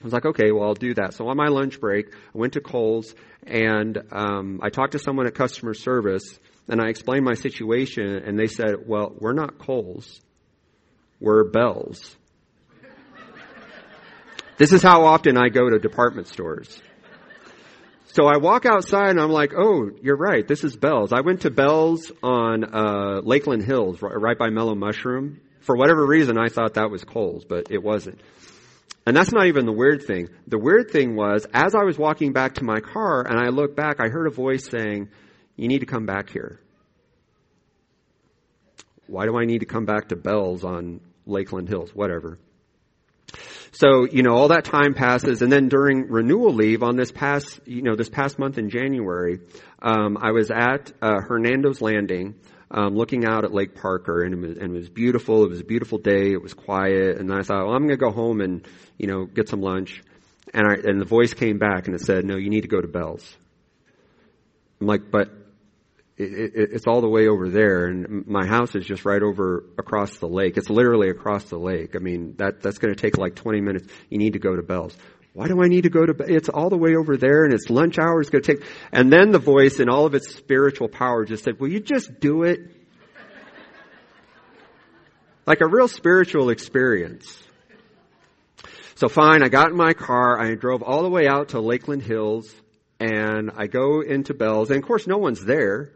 I 0.00 0.04
was 0.04 0.12
like 0.12 0.26
okay 0.26 0.52
well 0.52 0.64
i'll 0.64 0.74
do 0.74 0.94
that. 0.94 1.14
So 1.14 1.28
on 1.28 1.36
my 1.36 1.48
lunch 1.48 1.80
break 1.80 2.12
i 2.12 2.38
went 2.38 2.54
to 2.54 2.60
Kohl's 2.60 3.14
and 3.46 3.98
um, 4.12 4.60
i 4.62 4.68
talked 4.68 4.92
to 4.92 4.98
someone 4.98 5.26
at 5.26 5.34
customer 5.34 5.74
service 5.74 6.38
and 6.68 6.80
i 6.80 6.88
explained 6.88 7.24
my 7.24 7.34
situation 7.34 8.06
and 8.06 8.38
they 8.38 8.46
said 8.46 8.76
well 8.86 9.14
we're 9.18 9.32
not 9.32 9.58
Kohl's. 9.58 10.20
We're 11.20 11.50
Bealls 11.50 12.14
this 14.58 14.72
is 14.72 14.82
how 14.82 15.04
often 15.04 15.38
I 15.38 15.48
go 15.48 15.70
to 15.70 15.78
department 15.78 16.26
stores. 16.26 16.80
So 18.08 18.26
I 18.26 18.38
walk 18.38 18.66
outside 18.66 19.10
and 19.10 19.20
I'm 19.20 19.30
like, 19.30 19.52
oh, 19.56 19.90
you're 20.02 20.16
right. 20.16 20.46
This 20.46 20.64
is 20.64 20.76
Bealls. 20.76 21.12
I 21.12 21.20
went 21.20 21.42
to 21.42 21.50
Bealls 21.50 22.10
on 22.22 22.64
uh, 22.64 23.20
Lakeland 23.22 23.64
Hills, 23.64 24.02
right 24.02 24.36
by 24.36 24.50
Mellow 24.50 24.74
Mushroom. 24.74 25.40
For 25.60 25.76
whatever 25.76 26.04
reason, 26.04 26.36
I 26.38 26.48
thought 26.48 26.74
that 26.74 26.90
was 26.90 27.04
Kohl's, 27.04 27.44
but 27.44 27.70
it 27.70 27.82
wasn't. 27.82 28.20
And 29.06 29.16
that's 29.16 29.32
not 29.32 29.46
even 29.46 29.66
the 29.66 29.72
weird 29.72 30.02
thing. 30.02 30.28
The 30.46 30.58
weird 30.58 30.90
thing 30.90 31.14
was, 31.14 31.46
as 31.54 31.74
I 31.74 31.84
was 31.84 31.96
walking 31.96 32.32
back 32.32 32.54
to 32.54 32.64
my 32.64 32.80
car 32.80 33.26
and 33.26 33.38
I 33.38 33.50
looked 33.50 33.76
back, 33.76 34.00
I 34.00 34.08
heard 34.08 34.26
a 34.26 34.30
voice 34.30 34.68
saying, 34.68 35.08
you 35.56 35.68
need 35.68 35.80
to 35.80 35.86
come 35.86 36.04
back 36.04 36.30
here. 36.30 36.60
Why 39.06 39.26
do 39.26 39.36
I 39.38 39.44
need 39.44 39.60
to 39.60 39.66
come 39.66 39.84
back 39.84 40.08
to 40.08 40.16
Bealls 40.16 40.64
on 40.64 41.00
Lakeland 41.26 41.68
Hills? 41.68 41.94
Whatever. 41.94 42.38
So, 43.72 44.04
you 44.04 44.22
know, 44.22 44.34
all 44.34 44.48
that 44.48 44.64
time 44.64 44.94
passes, 44.94 45.42
and 45.42 45.52
then 45.52 45.68
during 45.68 46.08
renewal 46.08 46.52
leave 46.52 46.82
on 46.82 46.96
this 46.96 47.12
past, 47.12 47.60
you 47.66 47.82
know, 47.82 47.96
this 47.96 48.08
past 48.08 48.38
month 48.38 48.58
in 48.58 48.70
January, 48.70 49.40
um, 49.82 50.16
I 50.20 50.32
was 50.32 50.50
at 50.50 50.92
uh, 51.02 51.20
Hernando's 51.20 51.80
Landing, 51.80 52.34
um, 52.70 52.94
looking 52.96 53.24
out 53.24 53.44
at 53.44 53.52
Lake 53.52 53.74
Parker, 53.74 54.22
and 54.22 54.34
it, 54.34 54.40
was, 54.40 54.56
and 54.56 54.74
it 54.74 54.78
was 54.78 54.88
beautiful. 54.88 55.44
It 55.44 55.50
was 55.50 55.60
a 55.60 55.64
beautiful 55.64 55.98
day. 55.98 56.32
It 56.32 56.42
was 56.42 56.54
quiet, 56.54 57.18
and 57.18 57.32
I 57.32 57.42
thought, 57.42 57.66
well, 57.66 57.74
I'm 57.74 57.86
going 57.86 57.98
to 57.98 58.04
go 58.04 58.10
home 58.10 58.40
and, 58.40 58.66
you 58.96 59.06
know, 59.06 59.26
get 59.26 59.48
some 59.48 59.60
lunch. 59.60 60.02
And 60.54 60.66
I, 60.66 60.74
and 60.88 61.00
the 61.00 61.04
voice 61.04 61.34
came 61.34 61.58
back 61.58 61.86
and 61.86 61.94
it 61.94 62.00
said, 62.00 62.24
no, 62.24 62.36
you 62.36 62.48
need 62.48 62.62
to 62.62 62.68
go 62.68 62.80
to 62.80 62.88
Bealls. 62.88 63.22
I'm 64.80 64.86
like, 64.86 65.10
but 65.10 65.30
it, 66.18 66.54
it, 66.54 66.70
it's 66.72 66.86
all 66.86 67.00
the 67.00 67.08
way 67.08 67.28
over 67.28 67.48
there, 67.48 67.86
and 67.86 68.26
my 68.26 68.44
house 68.44 68.74
is 68.74 68.84
just 68.84 69.04
right 69.04 69.22
over 69.22 69.64
across 69.78 70.18
the 70.18 70.26
lake. 70.26 70.56
It's 70.56 70.68
literally 70.68 71.10
across 71.10 71.44
the 71.44 71.58
lake. 71.58 71.94
I 71.94 72.00
mean, 72.00 72.34
that 72.38 72.60
that's 72.60 72.78
going 72.78 72.92
to 72.92 73.00
take 73.00 73.16
like 73.16 73.36
20 73.36 73.60
minutes. 73.60 73.86
You 74.10 74.18
need 74.18 74.32
to 74.32 74.40
go 74.40 74.56
to 74.56 74.62
Bealls. 74.62 74.96
Why 75.32 75.46
do 75.46 75.62
I 75.62 75.68
need 75.68 75.82
to 75.82 75.90
go 75.90 76.04
to? 76.04 76.14
It's 76.26 76.48
all 76.48 76.70
the 76.70 76.76
way 76.76 76.96
over 76.96 77.16
there, 77.16 77.44
and 77.44 77.54
it's 77.54 77.70
lunch 77.70 77.98
hour. 78.00 78.20
It's 78.20 78.30
going 78.30 78.42
to 78.42 78.56
take. 78.56 78.66
And 78.90 79.12
then 79.12 79.30
the 79.30 79.38
voice, 79.38 79.78
in 79.78 79.88
all 79.88 80.06
of 80.06 80.14
its 80.14 80.34
spiritual 80.34 80.88
power, 80.88 81.24
just 81.24 81.44
said, 81.44 81.60
"Will 81.60 81.68
you 81.68 81.78
just 81.78 82.18
do 82.18 82.42
it?" 82.42 82.60
like 85.46 85.60
a 85.60 85.68
real 85.68 85.88
spiritual 85.88 86.50
experience. 86.50 87.42
So 88.96 89.08
fine, 89.08 89.44
I 89.44 89.48
got 89.48 89.70
in 89.70 89.76
my 89.76 89.92
car. 89.92 90.40
I 90.40 90.56
drove 90.56 90.82
all 90.82 91.04
the 91.04 91.08
way 91.08 91.28
out 91.28 91.50
to 91.50 91.60
Lakeland 91.60 92.02
Hills, 92.02 92.52
and 92.98 93.52
I 93.56 93.68
go 93.68 94.00
into 94.00 94.34
Bealls, 94.34 94.70
and 94.70 94.82
of 94.82 94.84
course, 94.84 95.06
no 95.06 95.18
one's 95.18 95.44
there. 95.44 95.92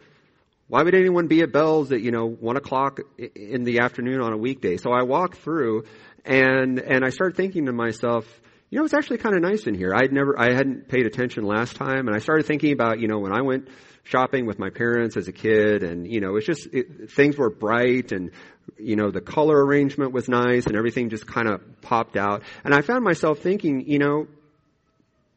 Why 0.68 0.82
would 0.82 0.94
anyone 0.94 1.26
be 1.26 1.42
at 1.42 1.52
Bealls 1.52 1.92
at, 1.92 2.00
you 2.00 2.10
know, 2.10 2.26
one 2.26 2.56
o'clock 2.56 3.00
in 3.18 3.64
the 3.64 3.80
afternoon 3.80 4.20
on 4.20 4.32
a 4.32 4.36
weekday? 4.36 4.76
So 4.76 4.90
I 4.90 5.02
walk 5.02 5.36
through 5.36 5.84
and, 6.24 6.78
and 6.78 7.04
I 7.04 7.10
start 7.10 7.36
thinking 7.36 7.66
to 7.66 7.72
myself, 7.72 8.24
you 8.70 8.78
know, 8.78 8.84
it's 8.84 8.94
actually 8.94 9.18
kind 9.18 9.34
of 9.34 9.42
nice 9.42 9.66
in 9.66 9.74
here. 9.74 9.92
I'd 9.94 10.12
never, 10.12 10.38
I 10.38 10.54
hadn't 10.54 10.88
paid 10.88 11.04
attention 11.04 11.44
last 11.44 11.76
time 11.76 12.08
and 12.08 12.16
I 12.16 12.20
started 12.20 12.46
thinking 12.46 12.72
about, 12.72 13.00
you 13.00 13.08
know, 13.08 13.18
when 13.18 13.32
I 13.32 13.42
went 13.42 13.68
shopping 14.04 14.46
with 14.46 14.58
my 14.58 14.70
parents 14.70 15.16
as 15.16 15.28
a 15.28 15.32
kid 15.32 15.82
and, 15.82 16.10
you 16.10 16.20
know, 16.20 16.36
it's 16.36 16.46
just, 16.46 16.68
it, 16.72 17.10
things 17.10 17.36
were 17.36 17.50
bright 17.50 18.12
and, 18.12 18.30
you 18.78 18.96
know, 18.96 19.10
the 19.10 19.20
color 19.20 19.62
arrangement 19.64 20.12
was 20.12 20.28
nice 20.28 20.66
and 20.66 20.76
everything 20.76 21.10
just 21.10 21.26
kind 21.26 21.48
of 21.48 21.60
popped 21.82 22.16
out. 22.16 22.42
And 22.64 22.74
I 22.74 22.80
found 22.80 23.04
myself 23.04 23.40
thinking, 23.40 23.84
you 23.86 23.98
know, 23.98 24.26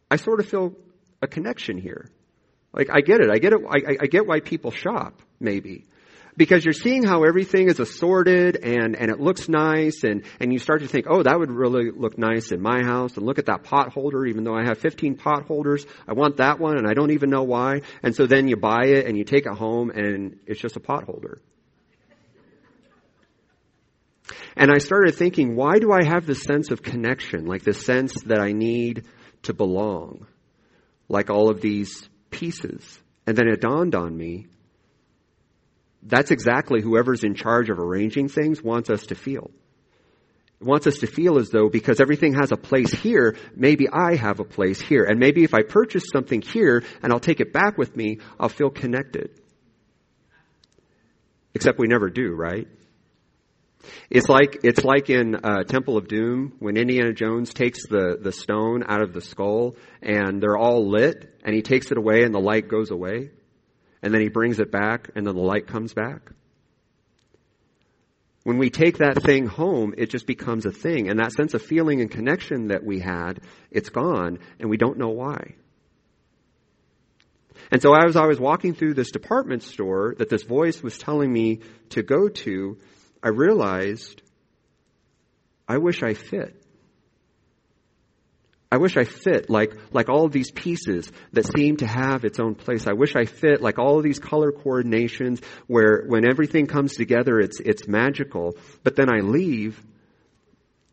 I 0.09 0.15
sort 0.15 0.39
of 0.39 0.47
feel 0.47 0.73
a 1.21 1.27
connection 1.27 1.77
here. 1.77 2.09
Like, 2.75 2.89
I 2.91 2.99
get 2.99 3.21
it. 3.21 3.29
I 3.31 3.37
get 3.37 3.53
it. 3.53 3.61
I, 3.67 3.97
I 4.01 4.07
get 4.07 4.27
why 4.27 4.41
people 4.41 4.71
shop, 4.71 5.21
maybe. 5.39 5.85
Because 6.37 6.65
you're 6.65 6.73
seeing 6.73 7.03
how 7.03 7.23
everything 7.23 7.69
is 7.69 7.79
assorted 7.79 8.57
and, 8.57 8.97
and 8.97 9.09
it 9.09 9.21
looks 9.21 9.47
nice 9.47 10.03
and, 10.03 10.25
and 10.41 10.51
you 10.51 10.59
start 10.59 10.81
to 10.81 10.87
think, 10.87 11.05
oh, 11.09 11.23
that 11.23 11.39
would 11.39 11.49
really 11.49 11.91
look 11.91 12.17
nice 12.17 12.51
in 12.51 12.61
my 12.61 12.83
house 12.83 13.15
and 13.15 13.25
look 13.25 13.39
at 13.39 13.45
that 13.45 13.63
pot 13.63 13.93
holder, 13.93 14.25
even 14.25 14.43
though 14.43 14.53
I 14.53 14.65
have 14.65 14.79
15 14.79 15.15
pot 15.15 15.45
holders, 15.47 15.85
I 16.05 16.11
want 16.11 16.37
that 16.37 16.59
one 16.59 16.77
and 16.77 16.85
I 16.85 16.93
don't 16.93 17.11
even 17.11 17.29
know 17.29 17.43
why. 17.43 17.81
And 18.03 18.13
so 18.13 18.27
then 18.27 18.49
you 18.49 18.57
buy 18.57 18.87
it 18.87 19.05
and 19.05 19.17
you 19.17 19.23
take 19.23 19.45
it 19.45 19.53
home 19.53 19.91
and 19.91 20.39
it's 20.45 20.59
just 20.59 20.75
a 20.75 20.81
pot 20.81 21.05
holder. 21.05 21.39
And 24.57 24.69
I 24.69 24.79
started 24.79 25.15
thinking, 25.15 25.55
why 25.55 25.79
do 25.79 25.93
I 25.93 26.03
have 26.03 26.25
this 26.25 26.43
sense 26.43 26.71
of 26.71 26.81
connection, 26.81 27.45
like 27.45 27.63
this 27.63 27.85
sense 27.85 28.21
that 28.23 28.41
I 28.41 28.51
need 28.51 29.05
to 29.43 29.53
belong? 29.53 30.27
like 31.07 31.29
all 31.29 31.49
of 31.49 31.61
these 31.61 32.07
pieces. 32.35 32.99
And 33.25 33.35
then 33.35 33.47
it 33.47 33.61
dawned 33.61 33.95
on 33.95 34.15
me 34.15 34.47
that's 36.05 36.29
exactly 36.29 36.81
whoever's 36.81 37.23
in 37.23 37.33
charge 37.33 37.69
of 37.69 37.79
arranging 37.79 38.29
things 38.29 38.61
wants 38.61 38.89
us 38.89 39.07
to 39.07 39.15
feel. 39.15 39.49
It 40.61 40.67
wants 40.67 40.87
us 40.87 40.99
to 40.99 41.07
feel 41.07 41.39
as 41.39 41.49
though 41.49 41.67
because 41.67 41.99
everything 41.99 42.35
has 42.35 42.51
a 42.51 42.57
place 42.57 42.93
here, 42.93 43.35
maybe 43.55 43.89
I 43.89 44.15
have 44.15 44.39
a 44.39 44.45
place 44.45 44.79
here. 44.79 45.03
And 45.03 45.19
maybe 45.19 45.43
if 45.43 45.53
I 45.53 45.63
purchase 45.63 46.03
something 46.13 46.41
here 46.41 46.83
and 47.01 47.11
I'll 47.11 47.19
take 47.19 47.39
it 47.39 47.51
back 47.51 47.77
with 47.77 47.95
me, 47.95 48.19
I'll 48.39 48.49
feel 48.49 48.69
connected. 48.69 49.31
Except 51.55 51.79
we 51.79 51.87
never 51.87 52.09
do, 52.09 52.33
right? 52.33 52.67
It's 54.09 54.29
like 54.29 54.59
it's 54.63 54.83
like 54.83 55.09
in 55.09 55.35
uh, 55.35 55.63
Temple 55.63 55.97
of 55.97 56.07
Doom 56.07 56.53
when 56.59 56.77
Indiana 56.77 57.13
Jones 57.13 57.53
takes 57.53 57.87
the 57.87 58.17
the 58.19 58.31
stone 58.31 58.83
out 58.87 59.01
of 59.01 59.13
the 59.13 59.21
skull 59.21 59.75
and 60.01 60.41
they're 60.41 60.57
all 60.57 60.89
lit, 60.89 61.37
and 61.43 61.55
he 61.55 61.61
takes 61.61 61.91
it 61.91 61.97
away 61.97 62.23
and 62.23 62.33
the 62.33 62.39
light 62.39 62.67
goes 62.67 62.91
away, 62.91 63.31
and 64.01 64.13
then 64.13 64.21
he 64.21 64.29
brings 64.29 64.59
it 64.59 64.71
back 64.71 65.09
and 65.15 65.25
then 65.25 65.35
the 65.35 65.41
light 65.41 65.67
comes 65.67 65.93
back. 65.93 66.31
When 68.43 68.59
we 68.59 68.69
take 68.69 68.99
that 68.99 69.23
thing 69.23 69.47
home, 69.47 69.95
it 69.97 70.11
just 70.11 70.27
becomes 70.27 70.67
a 70.67 70.71
thing, 70.71 71.09
and 71.09 71.19
that 71.19 71.31
sense 71.31 71.55
of 71.55 71.63
feeling 71.63 72.01
and 72.01 72.11
connection 72.11 72.67
that 72.67 72.83
we 72.83 72.99
had, 72.99 73.41
it's 73.71 73.89
gone, 73.89 74.37
and 74.59 74.69
we 74.69 74.77
don't 74.77 74.99
know 74.99 75.09
why. 75.09 75.55
And 77.71 77.81
so 77.81 77.95
as 77.95 78.15
I 78.15 78.27
was 78.27 78.39
walking 78.39 78.75
through 78.75 78.93
this 78.93 79.09
department 79.11 79.63
store 79.63 80.13
that 80.19 80.29
this 80.29 80.43
voice 80.43 80.83
was 80.83 80.97
telling 80.97 81.31
me 81.31 81.61
to 81.89 82.03
go 82.03 82.29
to, 82.29 82.77
I 83.25 83.29
realized 83.29 84.21
I 85.67 85.79
wish 85.79 86.03
I 86.03 86.13
fit. 86.13 86.61
I 88.71 88.77
wish 88.77 88.97
I 88.97 89.03
fit 89.03 89.49
like, 89.49 89.73
like 89.91 90.09
all 90.09 90.25
of 90.25 90.31
these 90.31 90.51
pieces 90.51 91.11
that 91.33 91.45
seem 91.45 91.77
to 91.77 91.87
have 91.87 92.23
its 92.23 92.39
own 92.39 92.53
place. 92.53 92.85
I 92.87 92.93
wish 92.93 93.15
I 93.15 93.25
fit 93.25 93.61
like 93.61 93.79
all 93.79 93.97
of 93.97 94.03
these 94.03 94.19
color 94.19 94.51
coordinations 94.51 95.43
where 95.65 96.03
when 96.07 96.27
everything 96.27 96.67
comes 96.67 96.93
together, 96.93 97.39
it's, 97.39 97.59
it's 97.59 97.87
magical. 97.87 98.57
But 98.83 98.95
then 98.95 99.09
I 99.09 99.21
leave 99.21 99.81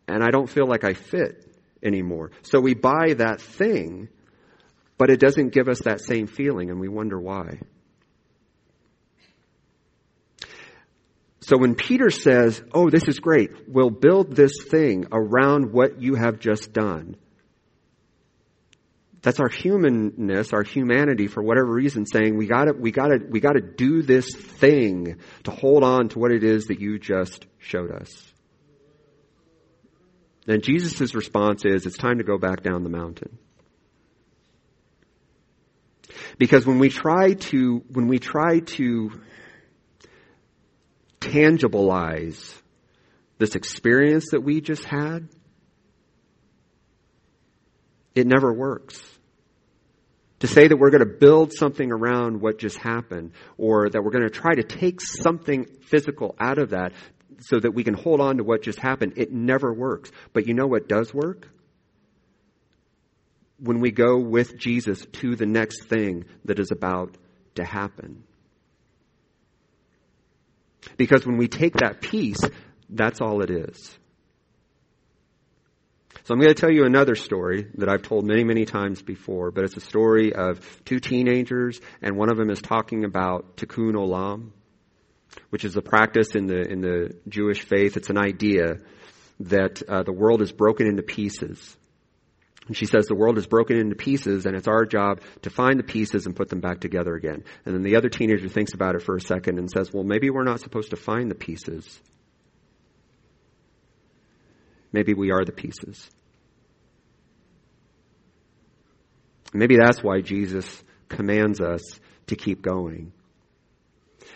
and 0.08 0.24
I 0.24 0.30
don't 0.30 0.48
feel 0.48 0.66
like 0.66 0.84
I 0.84 0.94
fit 0.94 1.44
anymore. 1.82 2.30
So 2.42 2.60
we 2.60 2.74
buy 2.74 3.14
that 3.18 3.42
thing, 3.42 4.08
but 4.96 5.10
it 5.10 5.20
doesn't 5.20 5.52
give 5.52 5.68
us 5.68 5.80
that 5.80 6.00
same 6.00 6.28
feeling 6.28 6.70
and 6.70 6.80
we 6.80 6.88
wonder 6.88 7.20
why. 7.20 7.58
So 11.42 11.58
when 11.58 11.74
Peter 11.74 12.08
says, 12.10 12.62
Oh, 12.72 12.88
this 12.88 13.08
is 13.08 13.18
great, 13.18 13.68
we'll 13.68 13.90
build 13.90 14.34
this 14.34 14.62
thing 14.62 15.06
around 15.12 15.72
what 15.72 16.00
you 16.00 16.14
have 16.14 16.38
just 16.38 16.72
done. 16.72 17.16
That's 19.22 19.38
our 19.38 19.48
humanness, 19.48 20.52
our 20.52 20.62
humanity, 20.62 21.28
for 21.28 21.42
whatever 21.42 21.72
reason, 21.72 22.06
saying 22.06 22.36
we 22.36 22.46
gotta, 22.46 22.72
we 22.72 22.90
gotta, 22.90 23.18
we 23.28 23.40
gotta 23.40 23.60
do 23.60 24.02
this 24.02 24.34
thing 24.34 25.18
to 25.44 25.50
hold 25.50 25.84
on 25.84 26.08
to 26.10 26.18
what 26.18 26.32
it 26.32 26.42
is 26.42 26.66
that 26.66 26.80
you 26.80 26.98
just 26.98 27.46
showed 27.58 27.90
us. 27.92 28.32
Then 30.46 30.60
Jesus' 30.60 31.14
response 31.14 31.64
is, 31.64 31.86
it's 31.86 31.96
time 31.96 32.18
to 32.18 32.24
go 32.24 32.36
back 32.36 32.62
down 32.64 32.82
the 32.82 32.90
mountain. 32.90 33.38
Because 36.38 36.66
when 36.66 36.80
we 36.80 36.88
try 36.88 37.34
to, 37.34 37.84
when 37.92 38.08
we 38.08 38.18
try 38.18 38.60
to 38.60 39.20
tangibilize 41.22 42.60
this 43.38 43.54
experience 43.54 44.30
that 44.32 44.40
we 44.40 44.60
just 44.60 44.84
had, 44.84 45.28
it 48.14 48.26
never 48.26 48.52
works. 48.52 49.00
To 50.40 50.46
say 50.48 50.66
that 50.66 50.76
we're 50.76 50.90
going 50.90 51.08
to 51.08 51.18
build 51.18 51.52
something 51.52 51.92
around 51.92 52.40
what 52.40 52.58
just 52.58 52.76
happened, 52.76 53.32
or 53.56 53.88
that 53.88 54.02
we're 54.02 54.10
going 54.10 54.24
to 54.24 54.30
try 54.30 54.54
to 54.54 54.64
take 54.64 55.00
something 55.00 55.66
physical 55.86 56.34
out 56.40 56.58
of 56.58 56.70
that 56.70 56.92
so 57.40 57.58
that 57.60 57.72
we 57.72 57.84
can 57.84 57.94
hold 57.94 58.20
on 58.20 58.38
to 58.38 58.44
what 58.44 58.62
just 58.62 58.78
happened, 58.78 59.14
it 59.16 59.32
never 59.32 59.72
works. 59.72 60.10
But 60.32 60.46
you 60.46 60.54
know 60.54 60.66
what 60.66 60.88
does 60.88 61.12
work? 61.14 61.48
When 63.58 63.80
we 63.80 63.92
go 63.92 64.18
with 64.18 64.58
Jesus 64.58 65.04
to 65.20 65.36
the 65.36 65.46
next 65.46 65.84
thing 65.84 66.24
that 66.44 66.58
is 66.58 66.70
about 66.72 67.16
to 67.54 67.64
happen. 67.64 68.24
Because 70.96 71.26
when 71.26 71.36
we 71.36 71.48
take 71.48 71.74
that 71.74 72.00
piece, 72.00 72.40
that's 72.88 73.20
all 73.20 73.42
it 73.42 73.50
is. 73.50 73.98
So 76.24 76.34
I'm 76.34 76.40
going 76.40 76.54
to 76.54 76.60
tell 76.60 76.70
you 76.70 76.84
another 76.84 77.16
story 77.16 77.66
that 77.78 77.88
I've 77.88 78.02
told 78.02 78.24
many, 78.24 78.44
many 78.44 78.64
times 78.64 79.02
before, 79.02 79.50
but 79.50 79.64
it's 79.64 79.76
a 79.76 79.80
story 79.80 80.32
of 80.32 80.60
two 80.84 81.00
teenagers, 81.00 81.80
and 82.00 82.16
one 82.16 82.30
of 82.30 82.36
them 82.36 82.48
is 82.48 82.60
talking 82.60 83.04
about 83.04 83.56
tikkun 83.56 83.94
olam, 83.94 84.50
which 85.50 85.64
is 85.64 85.76
a 85.76 85.82
practice 85.82 86.34
in 86.36 86.46
the 86.46 86.60
in 86.60 86.80
the 86.80 87.14
Jewish 87.28 87.62
faith. 87.62 87.96
It's 87.96 88.10
an 88.10 88.18
idea 88.18 88.76
that 89.40 89.82
uh, 89.88 90.04
the 90.04 90.12
world 90.12 90.42
is 90.42 90.52
broken 90.52 90.86
into 90.86 91.02
pieces. 91.02 91.76
And 92.68 92.76
she 92.76 92.86
says 92.86 93.06
the 93.06 93.14
world 93.14 93.38
is 93.38 93.46
broken 93.46 93.76
into 93.76 93.96
pieces, 93.96 94.46
and 94.46 94.56
it's 94.56 94.68
our 94.68 94.86
job 94.86 95.20
to 95.42 95.50
find 95.50 95.78
the 95.78 95.84
pieces 95.84 96.26
and 96.26 96.36
put 96.36 96.48
them 96.48 96.60
back 96.60 96.80
together 96.80 97.14
again. 97.14 97.42
And 97.66 97.74
then 97.74 97.82
the 97.82 97.96
other 97.96 98.08
teenager 98.08 98.48
thinks 98.48 98.72
about 98.72 98.94
it 98.94 99.02
for 99.02 99.16
a 99.16 99.20
second 99.20 99.58
and 99.58 99.68
says, 99.68 99.92
well, 99.92 100.04
maybe 100.04 100.30
we're 100.30 100.44
not 100.44 100.60
supposed 100.60 100.90
to 100.90 100.96
find 100.96 101.30
the 101.30 101.34
pieces. 101.34 102.00
Maybe 104.92 105.14
we 105.14 105.32
are 105.32 105.44
the 105.44 105.52
pieces. 105.52 106.08
Maybe 109.52 109.76
that's 109.76 110.02
why 110.02 110.20
Jesus 110.20 110.82
commands 111.08 111.60
us 111.60 111.82
to 112.28 112.36
keep 112.36 112.62
going. 112.62 113.12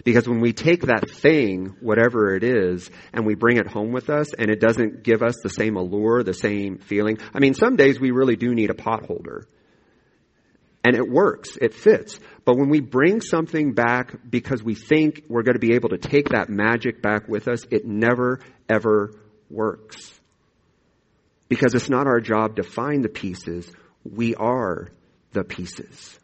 Because 0.05 0.29
when 0.29 0.41
we 0.41 0.53
take 0.53 0.83
that 0.83 1.11
thing, 1.11 1.77
whatever 1.81 2.35
it 2.35 2.45
is, 2.45 2.91
and 3.13 3.27
we 3.27 3.35
bring 3.35 3.57
it 3.57 3.67
home 3.67 3.93
with 3.93 4.11
us, 4.11 4.33
and 4.35 4.51
it 4.51 4.61
doesn't 4.61 5.03
give 5.03 5.23
us 5.23 5.37
the 5.43 5.49
same 5.49 5.77
allure, 5.77 6.23
the 6.23 6.35
same 6.35 6.79
feeling. 6.79 7.19
I 7.35 7.39
mean, 7.39 7.55
some 7.55 7.77
days 7.77 7.99
we 7.99 8.11
really 8.11 8.37
do 8.37 8.55
need 8.55 8.71
a 8.71 8.75
pot 8.75 9.07
holder. 9.07 9.47
And 10.85 10.95
it 10.95 11.09
works, 11.09 11.59
it 11.61 11.75
fits. 11.75 12.21
But 12.45 12.57
when 12.57 12.69
we 12.69 12.81
bring 12.81 13.21
something 13.21 13.73
back 13.73 14.31
because 14.31 14.63
we 14.63 14.77
think 14.77 15.25
we're 15.29 15.43
going 15.43 15.57
to 15.57 15.67
be 15.67 15.75
able 15.75 15.89
to 15.89 15.99
take 15.99 16.29
that 16.29 16.49
magic 16.49 17.03
back 17.03 17.27
with 17.29 17.49
us, 17.49 17.67
it 17.73 17.85
never, 17.85 18.39
ever 18.69 19.13
works. 19.51 20.13
Because 21.49 21.75
it's 21.75 21.89
not 21.89 22.07
our 22.07 22.21
job 22.21 22.57
to 22.57 22.63
find 22.63 23.03
the 23.03 23.09
pieces, 23.09 23.71
we 24.05 24.37
are 24.37 24.89
the 25.33 25.43
pieces. 25.43 26.19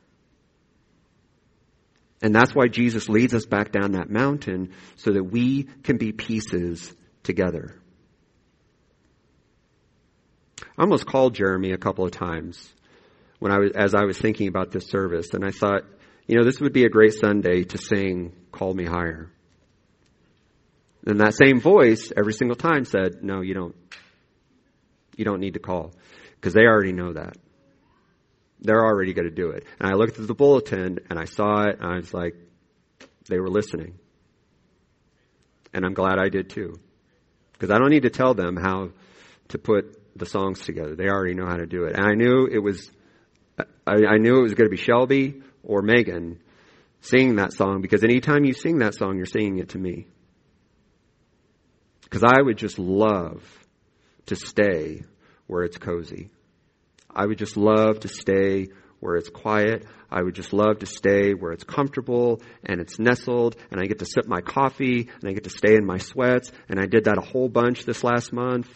And 2.22 2.34
that's 2.34 2.54
why 2.54 2.68
Jesus 2.68 3.08
leads 3.08 3.34
us 3.34 3.44
back 3.44 3.72
down 3.72 3.92
that 3.92 4.08
mountain 4.08 4.72
so 4.96 5.12
that 5.12 5.24
we 5.24 5.64
can 5.82 5.98
be 5.98 6.12
pieces 6.12 6.94
together. 7.24 7.74
I 10.78 10.82
almost 10.82 11.04
called 11.04 11.34
Jeremy 11.34 11.72
a 11.72 11.78
couple 11.78 12.04
of 12.04 12.12
times 12.12 12.72
when 13.40 13.50
I 13.50 13.58
was, 13.58 13.72
as 13.72 13.94
I 13.94 14.04
was 14.04 14.16
thinking 14.16 14.46
about 14.46 14.70
this 14.70 14.86
service, 14.86 15.34
and 15.34 15.44
I 15.44 15.50
thought, 15.50 15.82
you 16.28 16.38
know, 16.38 16.44
this 16.44 16.60
would 16.60 16.72
be 16.72 16.84
a 16.84 16.88
great 16.88 17.14
Sunday 17.14 17.64
to 17.64 17.78
sing 17.78 18.32
Call 18.52 18.72
Me 18.72 18.84
Higher. 18.84 19.28
And 21.04 21.18
that 21.20 21.34
same 21.34 21.60
voice 21.60 22.12
every 22.16 22.32
single 22.32 22.54
time 22.54 22.84
said, 22.84 23.24
no, 23.24 23.40
you 23.40 23.54
don't, 23.54 23.74
you 25.16 25.24
don't 25.24 25.40
need 25.40 25.54
to 25.54 25.60
call 25.60 25.92
because 26.36 26.54
they 26.54 26.62
already 26.62 26.92
know 26.92 27.14
that. 27.14 27.36
They're 28.62 28.84
already 28.84 29.12
going 29.12 29.28
to 29.28 29.34
do 29.34 29.50
it. 29.50 29.64
And 29.80 29.90
I 29.90 29.94
looked 29.94 30.18
at 30.18 30.26
the 30.26 30.34
bulletin 30.34 31.00
and 31.10 31.18
I 31.18 31.24
saw 31.24 31.64
it 31.64 31.80
and 31.80 31.86
I 31.86 31.96
was 31.96 32.14
like, 32.14 32.36
they 33.28 33.38
were 33.38 33.50
listening. 33.50 33.98
And 35.74 35.84
I'm 35.84 35.94
glad 35.94 36.18
I 36.18 36.28
did 36.28 36.50
too. 36.50 36.78
Because 37.52 37.70
I 37.70 37.78
don't 37.78 37.90
need 37.90 38.02
to 38.02 38.10
tell 38.10 38.34
them 38.34 38.56
how 38.56 38.90
to 39.48 39.58
put 39.58 39.98
the 40.16 40.26
songs 40.26 40.60
together. 40.60 40.94
They 40.94 41.08
already 41.08 41.34
know 41.34 41.46
how 41.46 41.56
to 41.56 41.66
do 41.66 41.84
it. 41.84 41.96
And 41.96 42.04
I 42.04 42.14
knew 42.14 42.46
it 42.46 42.58
was, 42.58 42.90
I, 43.86 44.04
I 44.06 44.18
knew 44.18 44.38
it 44.38 44.42
was 44.42 44.54
going 44.54 44.70
to 44.70 44.76
be 44.76 44.82
Shelby 44.82 45.42
or 45.64 45.82
Megan 45.82 46.40
singing 47.00 47.36
that 47.36 47.52
song 47.52 47.82
because 47.82 48.04
anytime 48.04 48.44
you 48.44 48.52
sing 48.52 48.78
that 48.78 48.94
song, 48.94 49.16
you're 49.16 49.26
singing 49.26 49.58
it 49.58 49.70
to 49.70 49.78
me. 49.78 50.06
Because 52.02 52.22
I 52.22 52.40
would 52.40 52.58
just 52.58 52.78
love 52.78 53.42
to 54.26 54.36
stay 54.36 55.02
where 55.46 55.64
it's 55.64 55.78
cozy. 55.78 56.30
I 57.14 57.26
would 57.26 57.38
just 57.38 57.56
love 57.56 58.00
to 58.00 58.08
stay 58.08 58.68
where 59.00 59.16
it's 59.16 59.28
quiet. 59.28 59.84
I 60.10 60.22
would 60.22 60.34
just 60.34 60.52
love 60.52 60.78
to 60.78 60.86
stay 60.86 61.32
where 61.32 61.52
it's 61.52 61.64
comfortable 61.64 62.40
and 62.64 62.80
it's 62.80 62.98
nestled 62.98 63.56
and 63.70 63.80
I 63.80 63.86
get 63.86 63.98
to 63.98 64.06
sip 64.06 64.26
my 64.26 64.40
coffee 64.40 65.08
and 65.20 65.28
I 65.28 65.32
get 65.32 65.44
to 65.44 65.50
stay 65.50 65.74
in 65.74 65.84
my 65.84 65.98
sweats. 65.98 66.52
And 66.68 66.78
I 66.78 66.86
did 66.86 67.04
that 67.04 67.18
a 67.18 67.20
whole 67.20 67.48
bunch 67.48 67.84
this 67.84 68.04
last 68.04 68.32
month. 68.32 68.68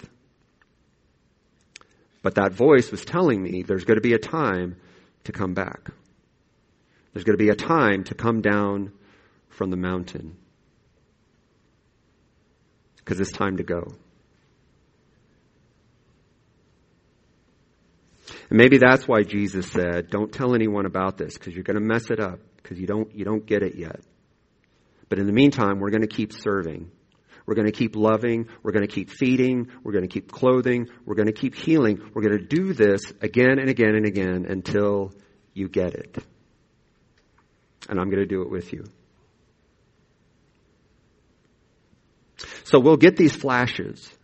But 2.23 2.35
that 2.35 2.53
voice 2.53 2.91
was 2.91 3.05
telling 3.05 3.41
me 3.41 3.63
there's 3.63 3.85
going 3.85 3.99
to 3.99 4.03
be 4.03 4.15
a 4.15 4.19
time 4.19 4.77
to 5.25 5.33
come 5.33 5.55
back. 5.55 5.91
There's 7.13 7.25
going 7.25 7.39
to 7.39 7.45
be 7.45 7.51
a 7.51 7.55
time 7.55 8.05
to 8.05 8.15
come 8.15 8.41
down 8.41 8.93
from 9.49 9.71
the 9.71 9.77
mountain. 9.77 10.37
Because 12.97 13.21
it's 13.21 13.31
time 13.31 13.59
to 13.59 13.63
go. 13.63 13.93
And 18.51 18.59
maybe 18.59 18.79
that's 18.79 19.07
why 19.07 19.23
Jesus 19.23 19.71
said, 19.71 20.11
don't 20.11 20.33
tell 20.33 20.55
anyone 20.55 20.87
about 20.87 21.17
this 21.17 21.35
because 21.35 21.55
you're 21.55 21.65
going 21.65 21.79
to 21.79 21.85
mess 21.87 22.11
it 22.11 22.21
up 22.21 22.41
because 22.57 22.79
you 22.79 22.87
don't, 22.87 23.15
you 23.15 23.25
don't 23.25 23.47
get 23.47 23.63
it 23.63 23.77
yet. 23.77 24.01
But 25.09 25.19
in 25.19 25.27
the 25.27 25.33
meantime, 25.33 25.79
we're 25.79 25.91
going 25.91 26.03
to 26.03 26.09
keep 26.09 26.33
serving. 26.33 26.91
We're 27.47 27.55
going 27.55 27.67
to 27.67 27.73
keep 27.73 27.95
loving. 27.95 28.49
We're 28.63 28.73
going 28.73 28.87
to 28.87 28.93
keep 28.93 29.11
feeding. 29.11 29.69
We're 29.85 29.93
going 29.93 30.03
to 30.03 30.09
keep 30.09 30.33
clothing. 30.33 30.89
We're 31.05 31.15
going 31.15 31.27
to 31.27 31.33
keep 31.33 31.55
healing. 31.55 32.01
We're 32.13 32.23
going 32.23 32.39
to 32.39 32.45
do 32.45 32.73
this 32.73 33.13
again 33.21 33.59
and 33.61 33.69
again 33.69 33.95
and 33.95 34.05
again 34.05 34.47
until 34.49 35.13
you 35.55 35.69
get 35.69 35.95
it. 35.95 36.17
And 37.89 38.01
I'm 38.01 38.11
going 38.11 38.23
to 38.23 38.27
do 38.27 38.43
it 38.43 38.51
with 38.51 38.73
you. 38.73 38.85
So 42.65 42.81
we'll 42.81 42.97
get 42.97 43.17
these 43.17 43.35
flashes. 43.35 44.16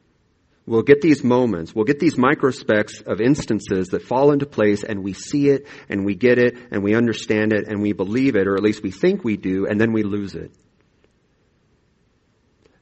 We'll 0.64 0.82
get 0.82 1.00
these 1.00 1.24
moments. 1.24 1.74
We'll 1.74 1.84
get 1.84 1.98
these 1.98 2.14
microspecks 2.14 3.02
of 3.04 3.20
instances 3.20 3.88
that 3.88 4.02
fall 4.02 4.30
into 4.32 4.46
place 4.46 4.84
and 4.84 5.02
we 5.02 5.12
see 5.12 5.48
it 5.48 5.66
and 5.88 6.04
we 6.04 6.14
get 6.14 6.38
it 6.38 6.56
and 6.70 6.84
we 6.84 6.94
understand 6.94 7.52
it 7.52 7.66
and 7.66 7.82
we 7.82 7.92
believe 7.92 8.36
it, 8.36 8.46
or 8.46 8.54
at 8.54 8.62
least 8.62 8.82
we 8.82 8.92
think 8.92 9.24
we 9.24 9.36
do, 9.36 9.66
and 9.66 9.80
then 9.80 9.92
we 9.92 10.04
lose 10.04 10.34
it. 10.34 10.52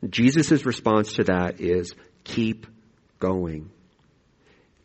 Jesus' 0.08 0.64
response 0.64 1.14
to 1.14 1.24
that 1.24 1.60
is 1.60 1.94
keep 2.24 2.66
going. 3.18 3.70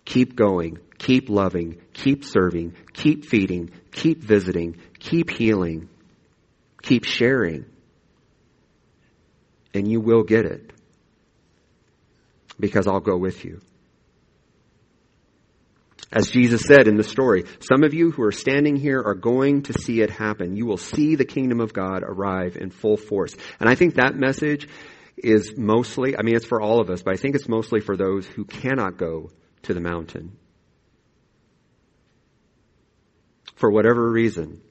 Keep 0.05 0.35
going. 0.35 0.79
Keep 0.97 1.29
loving. 1.29 1.81
Keep 1.93 2.23
serving. 2.23 2.75
Keep 2.93 3.25
feeding. 3.25 3.71
Keep 3.91 4.23
visiting. 4.23 4.77
Keep 4.99 5.31
healing. 5.31 5.89
Keep 6.81 7.05
sharing. 7.05 7.65
And 9.73 9.89
you 9.89 9.99
will 9.99 10.23
get 10.23 10.45
it. 10.45 10.71
Because 12.59 12.87
I'll 12.87 12.99
go 12.99 13.17
with 13.17 13.43
you. 13.43 13.61
As 16.11 16.29
Jesus 16.29 16.61
said 16.61 16.87
in 16.87 16.95
the 16.95 17.03
story, 17.03 17.43
some 17.59 17.83
of 17.83 17.93
you 17.93 18.11
who 18.11 18.23
are 18.23 18.31
standing 18.31 18.77
here 18.77 19.01
are 19.01 19.15
going 19.15 19.63
to 19.63 19.73
see 19.73 20.01
it 20.01 20.09
happen. 20.09 20.55
You 20.55 20.65
will 20.65 20.77
see 20.77 21.15
the 21.15 21.25
kingdom 21.25 21.59
of 21.59 21.73
God 21.73 22.03
arrive 22.03 22.55
in 22.55 22.69
full 22.69 22.95
force. 22.95 23.35
And 23.59 23.67
I 23.67 23.75
think 23.75 23.95
that 23.95 24.15
message 24.15 24.69
is 25.17 25.57
mostly, 25.57 26.17
I 26.17 26.21
mean, 26.21 26.35
it's 26.35 26.45
for 26.45 26.61
all 26.61 26.79
of 26.79 26.89
us, 26.89 27.01
but 27.01 27.13
I 27.13 27.17
think 27.17 27.35
it's 27.35 27.49
mostly 27.49 27.81
for 27.81 27.97
those 27.97 28.25
who 28.27 28.45
cannot 28.45 28.97
go 28.97 29.31
to 29.63 29.73
the 29.73 29.81
mountain. 29.81 30.37
For 33.55 33.71
whatever 33.71 34.09
reason. 34.09 34.61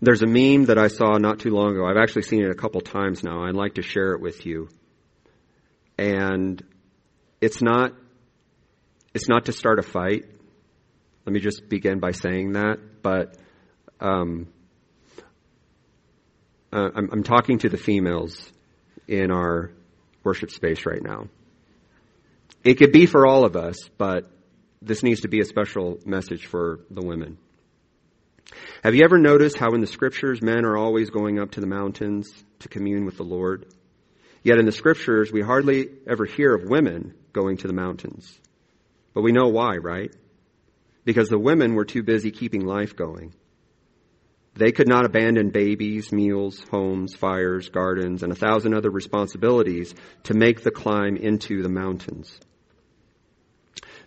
There's 0.00 0.22
a 0.22 0.26
meme 0.26 0.66
that 0.66 0.78
I 0.78 0.88
saw 0.88 1.18
not 1.18 1.40
too 1.40 1.50
long 1.50 1.72
ago. 1.72 1.84
I've 1.84 1.96
actually 1.96 2.22
seen 2.22 2.42
it 2.42 2.50
a 2.50 2.54
couple 2.54 2.80
times 2.80 3.24
now. 3.24 3.44
I'd 3.44 3.54
like 3.54 3.74
to 3.74 3.82
share 3.82 4.12
it 4.12 4.20
with 4.20 4.46
you. 4.46 4.68
And 5.98 6.62
it's 7.40 7.60
not, 7.60 7.92
it's 9.14 9.28
not 9.28 9.46
to 9.46 9.52
start 9.52 9.78
a 9.78 9.82
fight. 9.82 10.24
Let 11.26 11.32
me 11.32 11.40
just 11.40 11.68
begin 11.68 11.98
by 11.98 12.12
saying 12.12 12.52
that. 12.52 12.78
But, 13.02 13.36
um, 14.00 14.46
uh, 16.72 16.90
I'm, 16.94 17.10
I'm 17.12 17.22
talking 17.22 17.58
to 17.58 17.68
the 17.68 17.76
females 17.76 18.52
in 19.06 19.30
our 19.30 19.72
worship 20.22 20.50
space 20.50 20.84
right 20.86 21.02
now. 21.02 21.28
It 22.64 22.74
could 22.74 22.92
be 22.92 23.06
for 23.06 23.26
all 23.26 23.44
of 23.44 23.56
us, 23.56 23.76
but 23.96 24.30
this 24.82 25.02
needs 25.02 25.20
to 25.20 25.28
be 25.28 25.40
a 25.40 25.44
special 25.44 25.98
message 26.04 26.46
for 26.46 26.80
the 26.90 27.02
women. 27.02 27.38
Have 28.82 28.94
you 28.94 29.04
ever 29.04 29.18
noticed 29.18 29.58
how 29.58 29.72
in 29.74 29.80
the 29.80 29.86
scriptures 29.86 30.42
men 30.42 30.64
are 30.64 30.76
always 30.76 31.10
going 31.10 31.38
up 31.38 31.52
to 31.52 31.60
the 31.60 31.66
mountains 31.66 32.30
to 32.60 32.68
commune 32.68 33.04
with 33.04 33.16
the 33.16 33.24
Lord? 33.24 33.66
Yet 34.48 34.58
in 34.58 34.64
the 34.64 34.72
scriptures 34.72 35.30
we 35.30 35.42
hardly 35.42 35.90
ever 36.06 36.24
hear 36.24 36.54
of 36.54 36.70
women 36.70 37.12
going 37.34 37.58
to 37.58 37.66
the 37.66 37.74
mountains. 37.74 38.40
But 39.12 39.20
we 39.20 39.30
know 39.30 39.48
why, 39.48 39.76
right? 39.76 40.10
Because 41.04 41.28
the 41.28 41.38
women 41.38 41.74
were 41.74 41.84
too 41.84 42.02
busy 42.02 42.30
keeping 42.30 42.64
life 42.64 42.96
going. 42.96 43.34
They 44.54 44.72
could 44.72 44.88
not 44.88 45.04
abandon 45.04 45.50
babies, 45.50 46.12
meals, 46.12 46.64
homes, 46.70 47.14
fires, 47.14 47.68
gardens, 47.68 48.22
and 48.22 48.32
a 48.32 48.34
thousand 48.34 48.72
other 48.72 48.88
responsibilities 48.88 49.94
to 50.22 50.32
make 50.32 50.62
the 50.62 50.70
climb 50.70 51.18
into 51.18 51.62
the 51.62 51.68
mountains. 51.68 52.40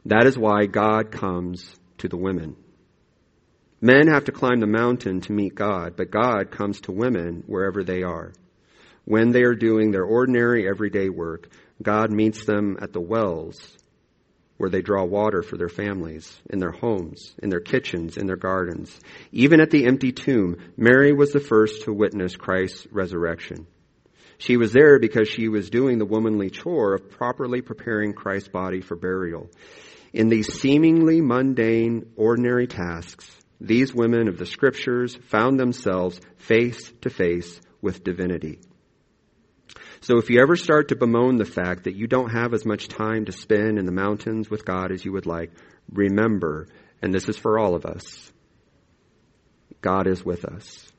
That 0.08 0.26
is 0.26 0.40
why 0.40 0.66
God 0.66 1.12
comes 1.12 1.72
to 2.00 2.08
the 2.08 2.18
women. 2.18 2.56
Men 3.80 4.08
have 4.08 4.24
to 4.24 4.32
climb 4.32 4.60
the 4.60 4.66
mountain 4.66 5.22
to 5.22 5.34
meet 5.34 5.54
God, 5.54 5.96
but 5.96 6.10
God 6.10 6.50
comes 6.50 6.82
to 6.82 6.92
women 6.92 7.44
wherever 7.46 7.84
they 7.84 8.02
are. 8.02 8.34
When 9.06 9.32
they 9.32 9.44
are 9.44 9.56
doing 9.56 9.92
their 9.92 10.04
ordinary 10.04 10.68
everyday 10.68 11.10
work, 11.10 11.50
God 11.82 12.12
meets 12.12 12.46
them 12.46 12.78
at 12.82 12.94
the 12.94 13.02
wells 13.02 13.78
where 14.62 14.70
they 14.70 14.84
draw 14.84 15.04
water 15.04 15.42
for 15.42 15.58
their 15.58 15.70
families, 15.70 16.40
in 16.52 16.60
their 16.60 16.72
homes, 16.72 17.34
in 17.42 17.50
their 17.50 17.60
kitchens, 17.60 18.16
in 18.16 18.28
their 18.28 18.36
gardens. 18.36 18.96
Even 19.32 19.60
at 19.60 19.72
the 19.72 19.88
empty 19.88 20.12
tomb, 20.12 20.56
Mary 20.78 21.14
was 21.14 21.32
the 21.32 21.40
first 21.40 21.86
to 21.86 21.92
witness 21.92 22.36
Christ's 22.36 22.86
resurrection. 22.92 23.66
She 24.38 24.58
was 24.58 24.72
there 24.72 25.00
because 25.00 25.28
she 25.28 25.48
was 25.48 25.72
doing 25.72 25.98
the 25.98 26.06
womanly 26.06 26.52
chore 26.52 26.94
of 26.94 27.10
properly 27.10 27.62
preparing 27.62 28.14
Christ's 28.14 28.50
body 28.50 28.82
for 28.82 28.96
burial. 28.96 29.50
In 30.14 30.30
these 30.30 30.54
seemingly 30.54 31.22
mundane, 31.22 32.12
ordinary 32.16 32.68
tasks, 32.68 33.36
these 33.60 33.96
women 33.96 34.28
of 34.28 34.38
the 34.38 34.46
scriptures 34.46 35.16
found 35.30 35.60
themselves 35.60 36.22
face 36.38 36.94
to 37.02 37.10
face 37.10 37.60
with 37.82 38.04
divinity. 38.04 38.60
So 40.02 40.18
if 40.18 40.32
you 40.32 40.42
ever 40.42 40.56
start 40.56 40.88
to 40.88 40.96
bemoan 40.96 41.38
the 41.38 41.46
fact 41.46 41.84
that 41.84 41.96
you 41.96 42.08
don't 42.08 42.32
have 42.32 42.56
as 42.56 42.66
much 42.66 42.88
time 42.88 43.26
to 43.26 43.32
spend 43.32 43.78
in 43.78 43.86
the 43.86 43.92
mountains 43.92 44.50
with 44.50 44.66
God 44.66 44.92
as 44.92 45.06
you 45.06 45.12
would 45.12 45.28
like, 45.28 45.52
remember, 45.94 46.68
and 47.04 47.14
this 47.14 47.30
is 47.30 47.38
for 47.38 47.60
all 47.60 47.76
of 47.76 47.86
us, 47.86 48.32
God 49.82 50.08
is 50.08 50.26
with 50.26 50.44
us. 50.44 50.92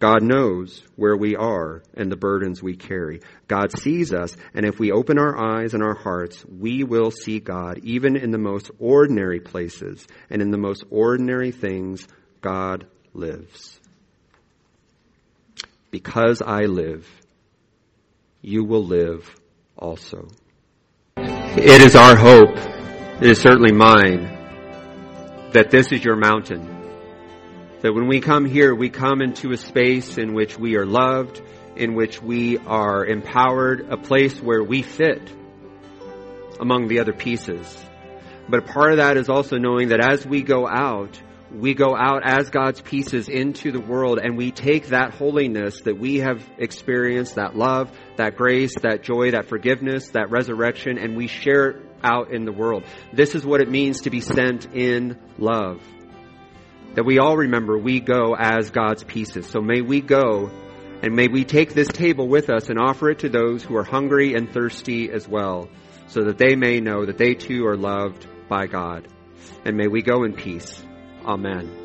God 0.00 0.22
knows 0.22 0.82
where 0.96 1.16
we 1.16 1.34
are 1.34 1.82
and 1.94 2.12
the 2.12 2.16
burdens 2.16 2.62
we 2.62 2.76
carry. 2.76 3.20
God 3.48 3.78
sees 3.78 4.12
us, 4.12 4.36
and 4.54 4.66
if 4.66 4.78
we 4.78 4.92
open 4.92 5.18
our 5.18 5.38
eyes 5.38 5.72
and 5.72 5.82
our 5.82 5.94
hearts, 5.94 6.44
we 6.46 6.84
will 6.84 7.10
see 7.10 7.40
God 7.40 7.80
even 7.84 8.16
in 8.16 8.32
the 8.32 8.38
most 8.38 8.70
ordinary 8.78 9.40
places 9.40 10.06
and 10.28 10.42
in 10.42 10.50
the 10.50 10.58
most 10.58 10.84
ordinary 10.90 11.52
things, 11.52 12.06
God 12.42 12.86
lives. 13.14 13.79
Because 15.90 16.40
I 16.40 16.66
live, 16.66 17.08
you 18.42 18.64
will 18.64 18.84
live 18.84 19.28
also. 19.76 20.28
It 21.16 21.82
is 21.82 21.96
our 21.96 22.16
hope, 22.16 22.56
it 23.20 23.28
is 23.28 23.40
certainly 23.40 23.72
mine, 23.72 24.38
that 25.52 25.70
this 25.70 25.90
is 25.90 26.04
your 26.04 26.16
mountain. 26.16 26.76
That 27.80 27.92
when 27.92 28.06
we 28.06 28.20
come 28.20 28.44
here, 28.44 28.74
we 28.74 28.88
come 28.88 29.20
into 29.20 29.52
a 29.52 29.56
space 29.56 30.16
in 30.16 30.32
which 30.32 30.58
we 30.58 30.76
are 30.76 30.86
loved, 30.86 31.42
in 31.76 31.94
which 31.94 32.22
we 32.22 32.58
are 32.58 33.04
empowered, 33.04 33.88
a 33.90 33.96
place 33.96 34.40
where 34.40 34.62
we 34.62 34.82
fit 34.82 35.32
among 36.60 36.88
the 36.88 37.00
other 37.00 37.12
pieces. 37.12 37.66
But 38.48 38.60
a 38.60 38.72
part 38.72 38.92
of 38.92 38.98
that 38.98 39.16
is 39.16 39.28
also 39.28 39.56
knowing 39.56 39.88
that 39.88 40.00
as 40.00 40.26
we 40.26 40.42
go 40.42 40.68
out, 40.68 41.20
we 41.52 41.74
go 41.74 41.96
out 41.96 42.22
as 42.24 42.50
God's 42.50 42.80
pieces 42.80 43.28
into 43.28 43.72
the 43.72 43.80
world 43.80 44.18
and 44.22 44.36
we 44.36 44.52
take 44.52 44.88
that 44.88 45.14
holiness 45.14 45.80
that 45.82 45.98
we 45.98 46.18
have 46.18 46.48
experienced, 46.58 47.34
that 47.34 47.56
love, 47.56 47.90
that 48.16 48.36
grace, 48.36 48.74
that 48.82 49.02
joy, 49.02 49.32
that 49.32 49.48
forgiveness, 49.48 50.10
that 50.10 50.30
resurrection, 50.30 50.98
and 50.98 51.16
we 51.16 51.26
share 51.26 51.70
it 51.70 51.86
out 52.02 52.32
in 52.32 52.44
the 52.44 52.52
world. 52.52 52.84
This 53.12 53.34
is 53.34 53.44
what 53.44 53.60
it 53.60 53.68
means 53.68 54.02
to 54.02 54.10
be 54.10 54.20
sent 54.20 54.66
in 54.74 55.18
love. 55.38 55.82
That 56.94 57.04
we 57.04 57.18
all 57.18 57.36
remember 57.36 57.78
we 57.78 58.00
go 58.00 58.34
as 58.38 58.70
God's 58.70 59.04
pieces. 59.04 59.46
So 59.46 59.60
may 59.60 59.80
we 59.80 60.00
go 60.00 60.50
and 61.02 61.14
may 61.14 61.28
we 61.28 61.44
take 61.44 61.72
this 61.72 61.88
table 61.88 62.28
with 62.28 62.50
us 62.50 62.68
and 62.68 62.78
offer 62.78 63.10
it 63.10 63.20
to 63.20 63.28
those 63.28 63.62
who 63.62 63.76
are 63.76 63.84
hungry 63.84 64.34
and 64.34 64.52
thirsty 64.52 65.10
as 65.10 65.26
well, 65.26 65.68
so 66.08 66.24
that 66.24 66.36
they 66.36 66.56
may 66.56 66.80
know 66.80 67.06
that 67.06 67.16
they 67.16 67.34
too 67.34 67.66
are 67.66 67.76
loved 67.76 68.26
by 68.48 68.66
God. 68.66 69.08
And 69.64 69.76
may 69.76 69.88
we 69.88 70.02
go 70.02 70.24
in 70.24 70.34
peace. 70.34 70.84
Amen. 71.24 71.79